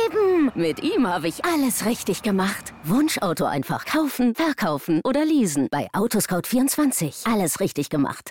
[0.07, 0.51] eben.
[0.55, 2.73] Mit ihm habe ich alles richtig gemacht.
[2.83, 5.69] Wunschauto einfach kaufen, verkaufen oder leasen.
[5.71, 7.33] Bei Autoscout24.
[7.33, 8.27] Alles richtig gemacht.